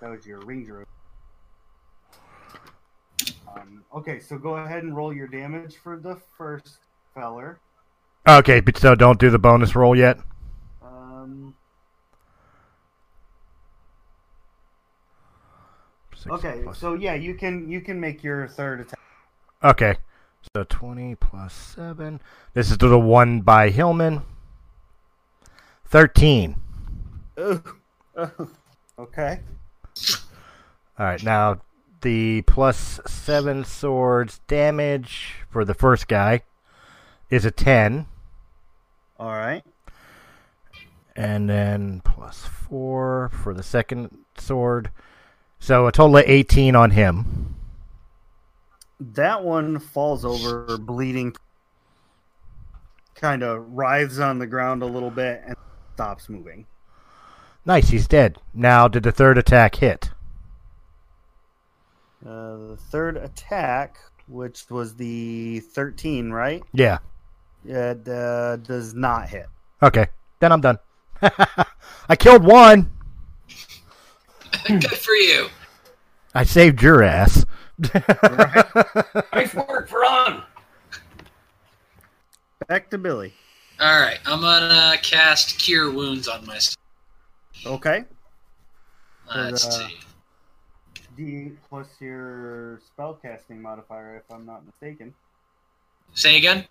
[0.00, 0.86] that was your ranger.
[3.54, 6.78] Um, okay, so go ahead and roll your damage for the first
[7.14, 7.58] feller.
[8.28, 10.18] Okay, but so don't do the bonus roll yet.
[10.82, 11.54] Um,
[16.20, 19.00] Six okay, plus- so yeah, you can you can make your third attack.
[19.64, 19.96] Okay.
[20.54, 22.20] So 20 plus 7.
[22.54, 24.22] This is the one by Hillman.
[25.86, 26.56] 13.
[28.98, 29.40] Okay.
[30.98, 31.60] All right, now
[32.02, 36.42] the plus 7 swords damage for the first guy
[37.30, 38.06] is a 10.
[39.18, 39.62] All right.
[41.16, 44.90] And then plus 4 for the second sword.
[45.60, 47.54] So a total of 18 on him.
[48.98, 51.34] That one falls over, bleeding.
[53.14, 55.54] Kind of writhes on the ground a little bit and
[55.94, 56.66] stops moving.
[57.66, 58.38] Nice, he's dead.
[58.54, 60.10] Now, did the third attack hit?
[62.24, 66.62] Uh, the third attack, which was the 13, right?
[66.72, 66.98] Yeah.
[67.64, 69.46] It uh, does not hit.
[69.82, 70.06] Okay,
[70.38, 70.78] then I'm done.
[71.22, 72.90] I killed one.
[74.66, 75.48] Good for you.
[76.34, 77.44] I saved your ass.
[77.94, 78.66] right.
[79.32, 80.44] Nice work, Ferran.
[82.68, 83.34] Back to Billy.
[83.80, 86.76] All right, I'm gonna cast Cure Wounds on myself.
[87.64, 88.04] Okay.
[89.34, 89.96] Let's uh, see.
[91.16, 95.14] D plus your spellcasting modifier, if I'm not mistaken.
[96.14, 96.66] Say again.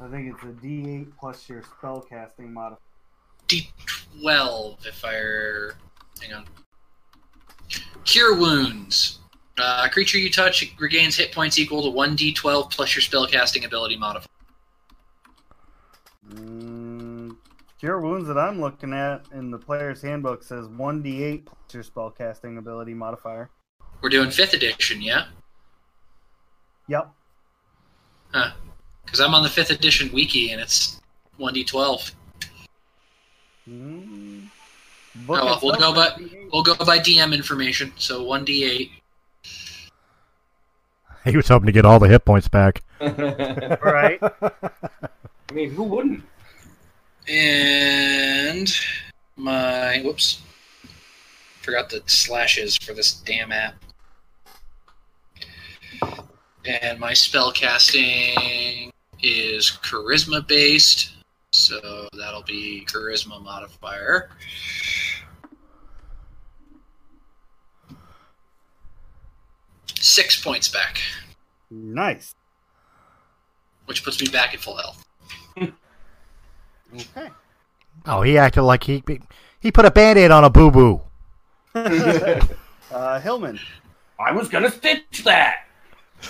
[0.00, 2.78] I think it's a D8 plus your spellcasting modifier.
[3.48, 5.72] D12 if I.
[6.20, 6.44] Hang on.
[8.04, 9.18] Cure Wounds.
[9.58, 13.96] Uh, a creature you touch regains hit points equal to 1d12 plus your spellcasting ability
[13.96, 14.28] modifier.
[16.34, 17.36] Mm,
[17.78, 22.58] cure wounds that I'm looking at in the player's handbook says 1d8 plus your spellcasting
[22.58, 23.48] ability modifier.
[24.02, 25.26] We're doing 5th edition, yeah?
[26.88, 27.10] Yep.
[28.32, 28.50] Huh.
[29.04, 31.00] Because I'm on the 5th edition wiki and it's
[31.40, 32.12] 1d12.
[33.68, 34.35] Mm,
[35.28, 36.50] Oh, well, we'll go by- D8.
[36.52, 38.90] We'll go by DM information, so 1d8.
[41.24, 42.82] He was hoping to get all the hit points back.
[43.00, 44.18] Right.
[44.22, 46.24] I mean, who wouldn't?
[47.28, 48.72] And
[49.36, 50.40] my whoops,
[51.62, 53.74] forgot the slashes for this damn app.
[56.64, 58.90] And my spell casting
[59.22, 61.12] is charisma based,
[61.56, 64.30] so that'll be charisma modifier.
[70.00, 71.00] Six points back,
[71.70, 72.34] Nice.
[73.86, 75.04] which puts me back at full health.
[76.94, 77.30] Okay.
[78.06, 79.02] Oh, he acted like he
[79.60, 81.00] he put a band-aid on a boo-boo.
[82.88, 83.58] Uh, Hillman,
[84.18, 85.66] I was gonna stitch that.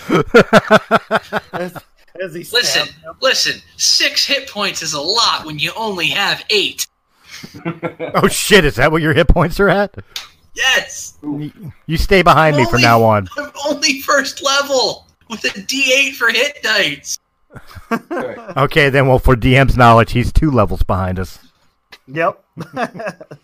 [2.21, 3.15] as, as he Listen, him.
[3.21, 3.61] listen.
[3.77, 6.87] Six hit points is a lot when you only have eight.
[8.15, 9.95] oh shit, is that what your hit points are at?
[10.55, 11.17] Yes.
[11.85, 13.27] You stay behind me from now on.
[13.37, 17.19] I'm only first level with a D8 for hit dice.
[18.57, 21.39] Okay, then well for DM's knowledge, he's two levels behind us.
[22.07, 22.43] Yep.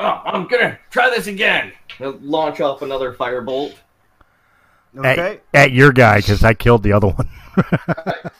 [0.00, 1.72] Oh, I'm gonna try this again.
[1.98, 3.74] He'll launch off another firebolt.
[4.96, 5.40] Okay.
[5.54, 7.28] At, at your guy, because I killed the other one.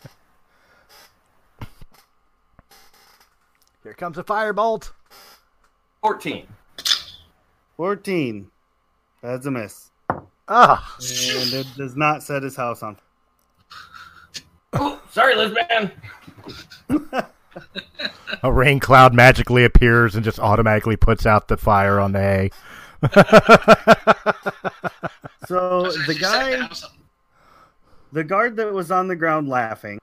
[3.82, 4.92] Here comes a firebolt.
[6.02, 6.46] 14.
[7.76, 8.50] 14.
[9.22, 9.90] That's a miss.
[10.48, 12.96] Ah, And it does not set his house on
[14.72, 15.92] Oh, sorry, Lizman.
[18.42, 22.50] a rain cloud magically appears and just automatically puts out the fire on the hay.
[25.48, 26.68] So the guy,
[28.12, 29.98] the guard that was on the ground laughing,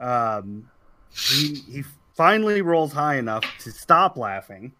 [0.00, 0.70] um,
[1.10, 1.84] he he
[2.14, 4.72] finally rolls high enough to stop laughing.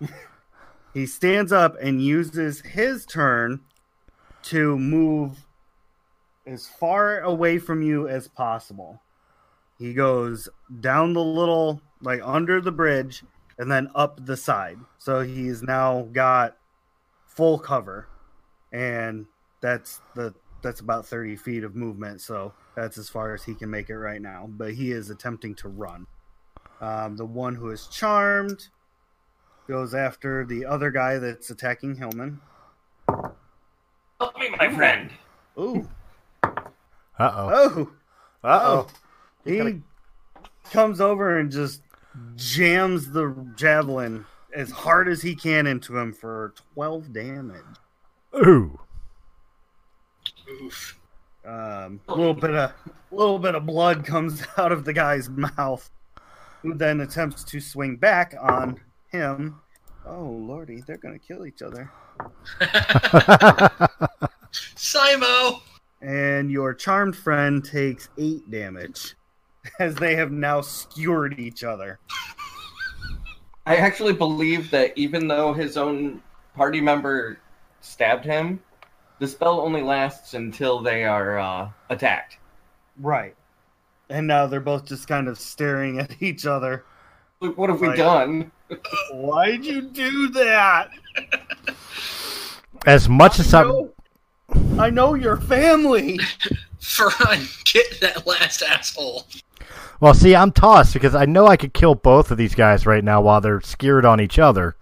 [0.94, 3.58] he stands up and uses his turn
[4.44, 5.38] to move
[6.46, 9.02] as far away from you as possible.
[9.76, 10.48] He goes
[10.80, 13.24] down the little like under the bridge
[13.60, 14.78] and then up the side.
[14.98, 16.56] So he's now got
[17.26, 18.08] full cover.
[18.72, 19.26] And
[19.60, 23.70] that's the that's about 30 feet of movement, so that's as far as he can
[23.70, 24.46] make it right now.
[24.48, 26.06] But he is attempting to run.
[26.80, 28.68] Um, the one who is charmed
[29.68, 32.40] goes after the other guy that's attacking Hillman.
[33.08, 35.10] Help me, my friend.
[35.58, 35.88] Ooh,
[36.44, 36.50] Uh
[37.18, 37.50] oh.
[37.52, 37.90] oh,
[38.44, 38.86] Uh oh.
[39.44, 39.80] he gonna-
[40.70, 41.82] comes over and just
[42.36, 44.24] jams the javelin
[44.54, 47.62] as hard as he can into him for 12 damage.
[48.34, 48.78] Ooh.
[50.62, 50.98] Oof.
[51.44, 52.72] Um, a little bit of
[53.10, 55.90] little bit of blood comes out of the guy's mouth,
[56.62, 58.78] who then attempts to swing back on
[59.08, 59.60] him.
[60.06, 61.90] Oh lordy, they're gonna kill each other.
[64.52, 65.60] Simo.
[66.02, 69.14] And your charmed friend takes eight damage,
[69.78, 71.98] as they have now skewered each other.
[73.66, 76.22] I actually believe that even though his own
[76.54, 77.38] party member
[77.80, 78.60] stabbed him,
[79.18, 82.38] the spell only lasts until they are uh, attacked.
[82.98, 83.34] Right.
[84.08, 86.84] And now they're both just kind of staring at each other.
[87.40, 88.50] Look, What have we done?
[89.12, 90.90] Why'd you do that?
[92.86, 93.92] As much as I I, know,
[94.78, 96.18] I know your family.
[96.80, 99.26] Ferran, get that last asshole.
[100.00, 103.04] Well, see, I'm tossed because I know I could kill both of these guys right
[103.04, 104.76] now while they're scared on each other.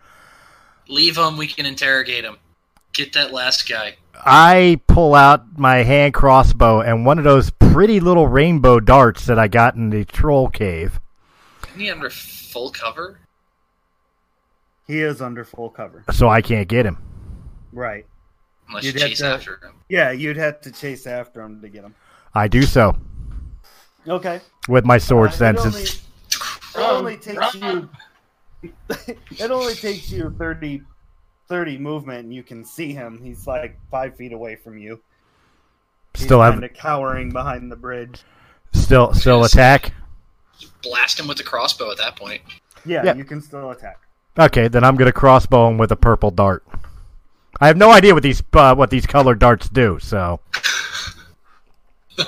[0.89, 1.37] Leave him.
[1.37, 2.39] We can interrogate him.
[2.93, 3.97] Get that last guy.
[4.15, 9.39] I pull out my hand crossbow and one of those pretty little rainbow darts that
[9.39, 10.99] I got in the troll cave.
[11.69, 13.21] Isn't he under full cover?
[14.87, 16.05] He is under full cover.
[16.13, 16.99] So I can't get him.
[17.73, 18.07] Right.
[18.69, 19.75] Unless You'd you chase to- after him.
[19.89, 21.95] Yeah, you'd have to chase after him to get him.
[22.35, 22.97] I do so
[24.09, 24.41] Okay.
[24.69, 27.89] with my sword Uh, it only- It only takes you.
[29.39, 30.83] it only takes you 30,
[31.49, 33.21] 30 movement, and you can see him.
[33.23, 35.01] He's like five feet away from you.
[36.15, 38.23] He's still have kind cowering behind the bridge.
[38.73, 39.53] still still Yes.
[39.55, 39.93] attack.
[40.83, 42.43] Blast him with the crossbow at that point.
[42.85, 43.15] Yeah, Yeah.
[43.15, 43.99] you can still attack.
[44.39, 46.65] Okay, then I'm gonna crossbow him with a purple dart.
[47.61, 49.99] I have no idea what these uh, what these colored darts do.
[50.01, 50.41] So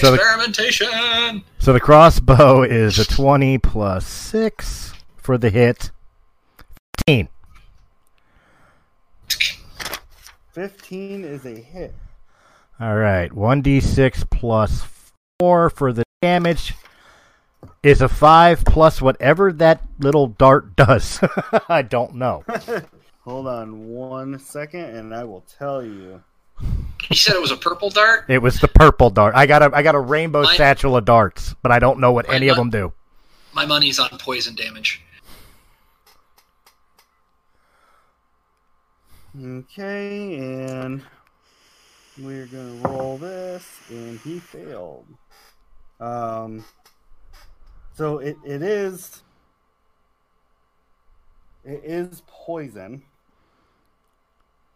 [0.00, 5.90] So the- so the crossbow is a twenty plus six for the hit.
[7.06, 7.28] Fifteen.
[10.52, 11.94] 15 is a hit.
[12.80, 14.84] All right, one d six plus
[15.40, 16.74] four for the damage
[17.82, 21.18] is a five plus whatever that little dart does.
[21.68, 22.44] I don't know.
[23.24, 26.22] Hold on one second, and I will tell you.
[27.10, 28.24] You said it was a purple dart.
[28.28, 29.34] It was the purple dart.
[29.34, 32.12] I got a I got a rainbow Mine- satchel of darts, but I don't know
[32.12, 32.92] what Mine any of them do.
[33.52, 35.02] My money's on poison damage.
[39.40, 41.02] Okay, and
[42.18, 45.06] we're gonna roll this, and he failed.
[46.00, 46.64] Um,
[47.94, 49.22] so it, it is
[51.64, 53.02] it is poison.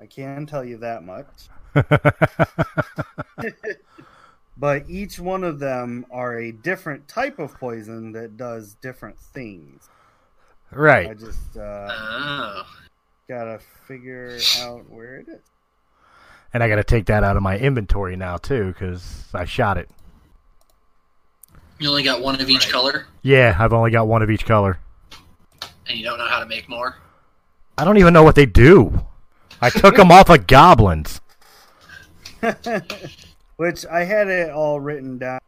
[0.00, 1.26] I can tell you that much.
[4.56, 9.88] But each one of them are a different type of poison that does different things.
[10.72, 11.08] Right.
[11.10, 12.62] I just uh, Oh.
[13.28, 15.40] gotta figure out where it is.
[16.52, 19.76] And I got to take that out of my inventory now too cuz I shot
[19.78, 19.88] it.
[21.78, 22.72] You only got one of each Right.
[22.72, 24.78] color, Yeah, I've only got one of each color.
[25.88, 26.96] and you don't know how to make more.
[27.78, 29.06] I don't even know what they do.
[29.60, 31.20] I took them off of goblins.
[33.56, 35.40] Which I had it all written down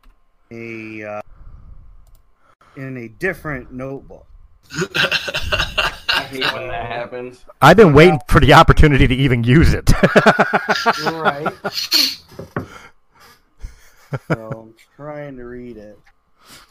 [0.50, 1.22] in a uh,
[2.76, 4.26] in a different notebook.
[4.72, 7.44] I hate when that happens.
[7.60, 9.90] I've been waiting for the opportunity to even use it.
[11.12, 11.52] right.
[14.26, 15.96] So I'm trying to read it.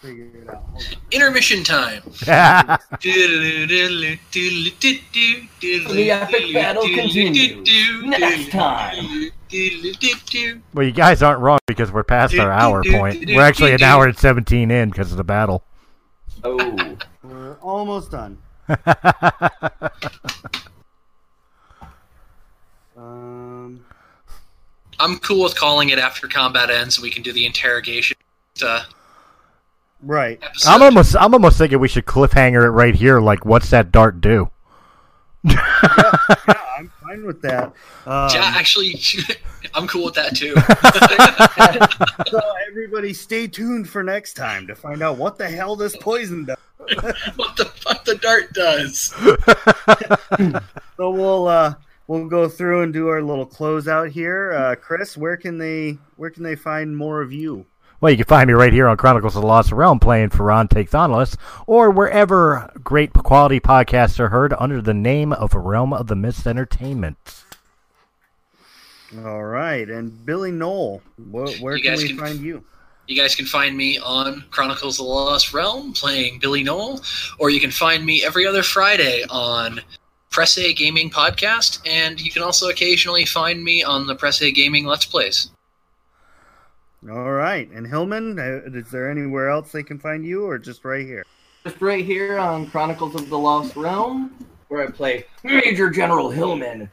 [0.01, 0.63] Figure it out.
[1.11, 2.01] Intermission time.
[2.05, 2.79] The
[5.87, 9.31] The epic battle continues next time.
[9.51, 13.25] Well, you guys aren't wrong because we're past our hour point.
[13.27, 15.63] We're actually an hour and 17 in because of the battle.
[16.43, 16.97] Oh.
[17.23, 18.37] We're almost done.
[22.99, 23.85] Um,
[24.99, 28.17] I'm cool with calling it after combat ends, and we can do the interrogation
[28.61, 28.83] uh,
[30.01, 30.37] right.
[30.43, 30.69] episode.
[30.69, 33.21] I'm almost I'm almost thinking we should cliffhanger it right here.
[33.21, 34.49] Like, what's that dart do?
[35.43, 35.61] Yeah,
[36.47, 36.55] I'm
[37.09, 37.73] fine with that.
[38.05, 38.95] Um, yeah, actually,
[39.73, 40.55] I'm cool with that too.
[42.29, 46.45] so everybody, stay tuned for next time to find out what the hell this poison
[46.45, 46.57] does.
[47.35, 49.13] what the fuck the dart does?
[50.97, 51.75] So we'll uh,
[52.07, 54.53] we'll go through and do our little closeout here.
[54.53, 57.65] Uh, Chris, where can they where can they find more of you?
[58.01, 60.69] Well, you can find me right here on Chronicles of the Lost Realm playing Ferran
[60.69, 61.35] Takes Onless,
[61.67, 66.47] or wherever great quality podcasts are heard under the name of Realm of the Mist
[66.47, 67.17] Entertainment.
[69.25, 72.63] All right, and Billy Knoll, wh- where You can guys we can- find you?
[73.07, 77.01] You guys can find me on Chronicles of the Lost Realm playing Billy Knoll,
[77.39, 79.81] or you can find me every other Friday on
[80.29, 84.51] Press A Gaming Podcast, and you can also occasionally find me on the Press A
[84.51, 85.49] Gaming Let's Plays.
[87.07, 90.83] All right, and Hillman, uh, is there anywhere else they can find you, or just
[90.83, 91.25] right here?
[91.63, 94.35] Just right here on Chronicles of the Lost Realm,
[94.67, 96.91] where I play Major General Hillman.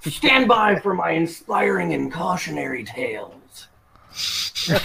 [0.00, 3.68] Stand by for my inspiring and cautionary tales.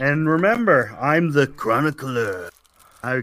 [0.00, 2.48] And remember, I'm the chronicler.
[3.02, 3.22] I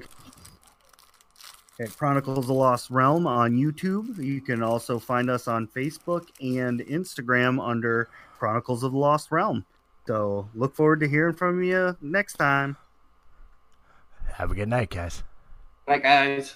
[1.80, 4.24] at Chronicles of the Lost Realm on YouTube.
[4.24, 9.66] You can also find us on Facebook and Instagram under Chronicles of the Lost Realm.
[10.08, 12.78] So look forward to hearing from you next time.
[14.34, 15.24] Have a good night, guys.
[15.86, 16.56] Bye, guys.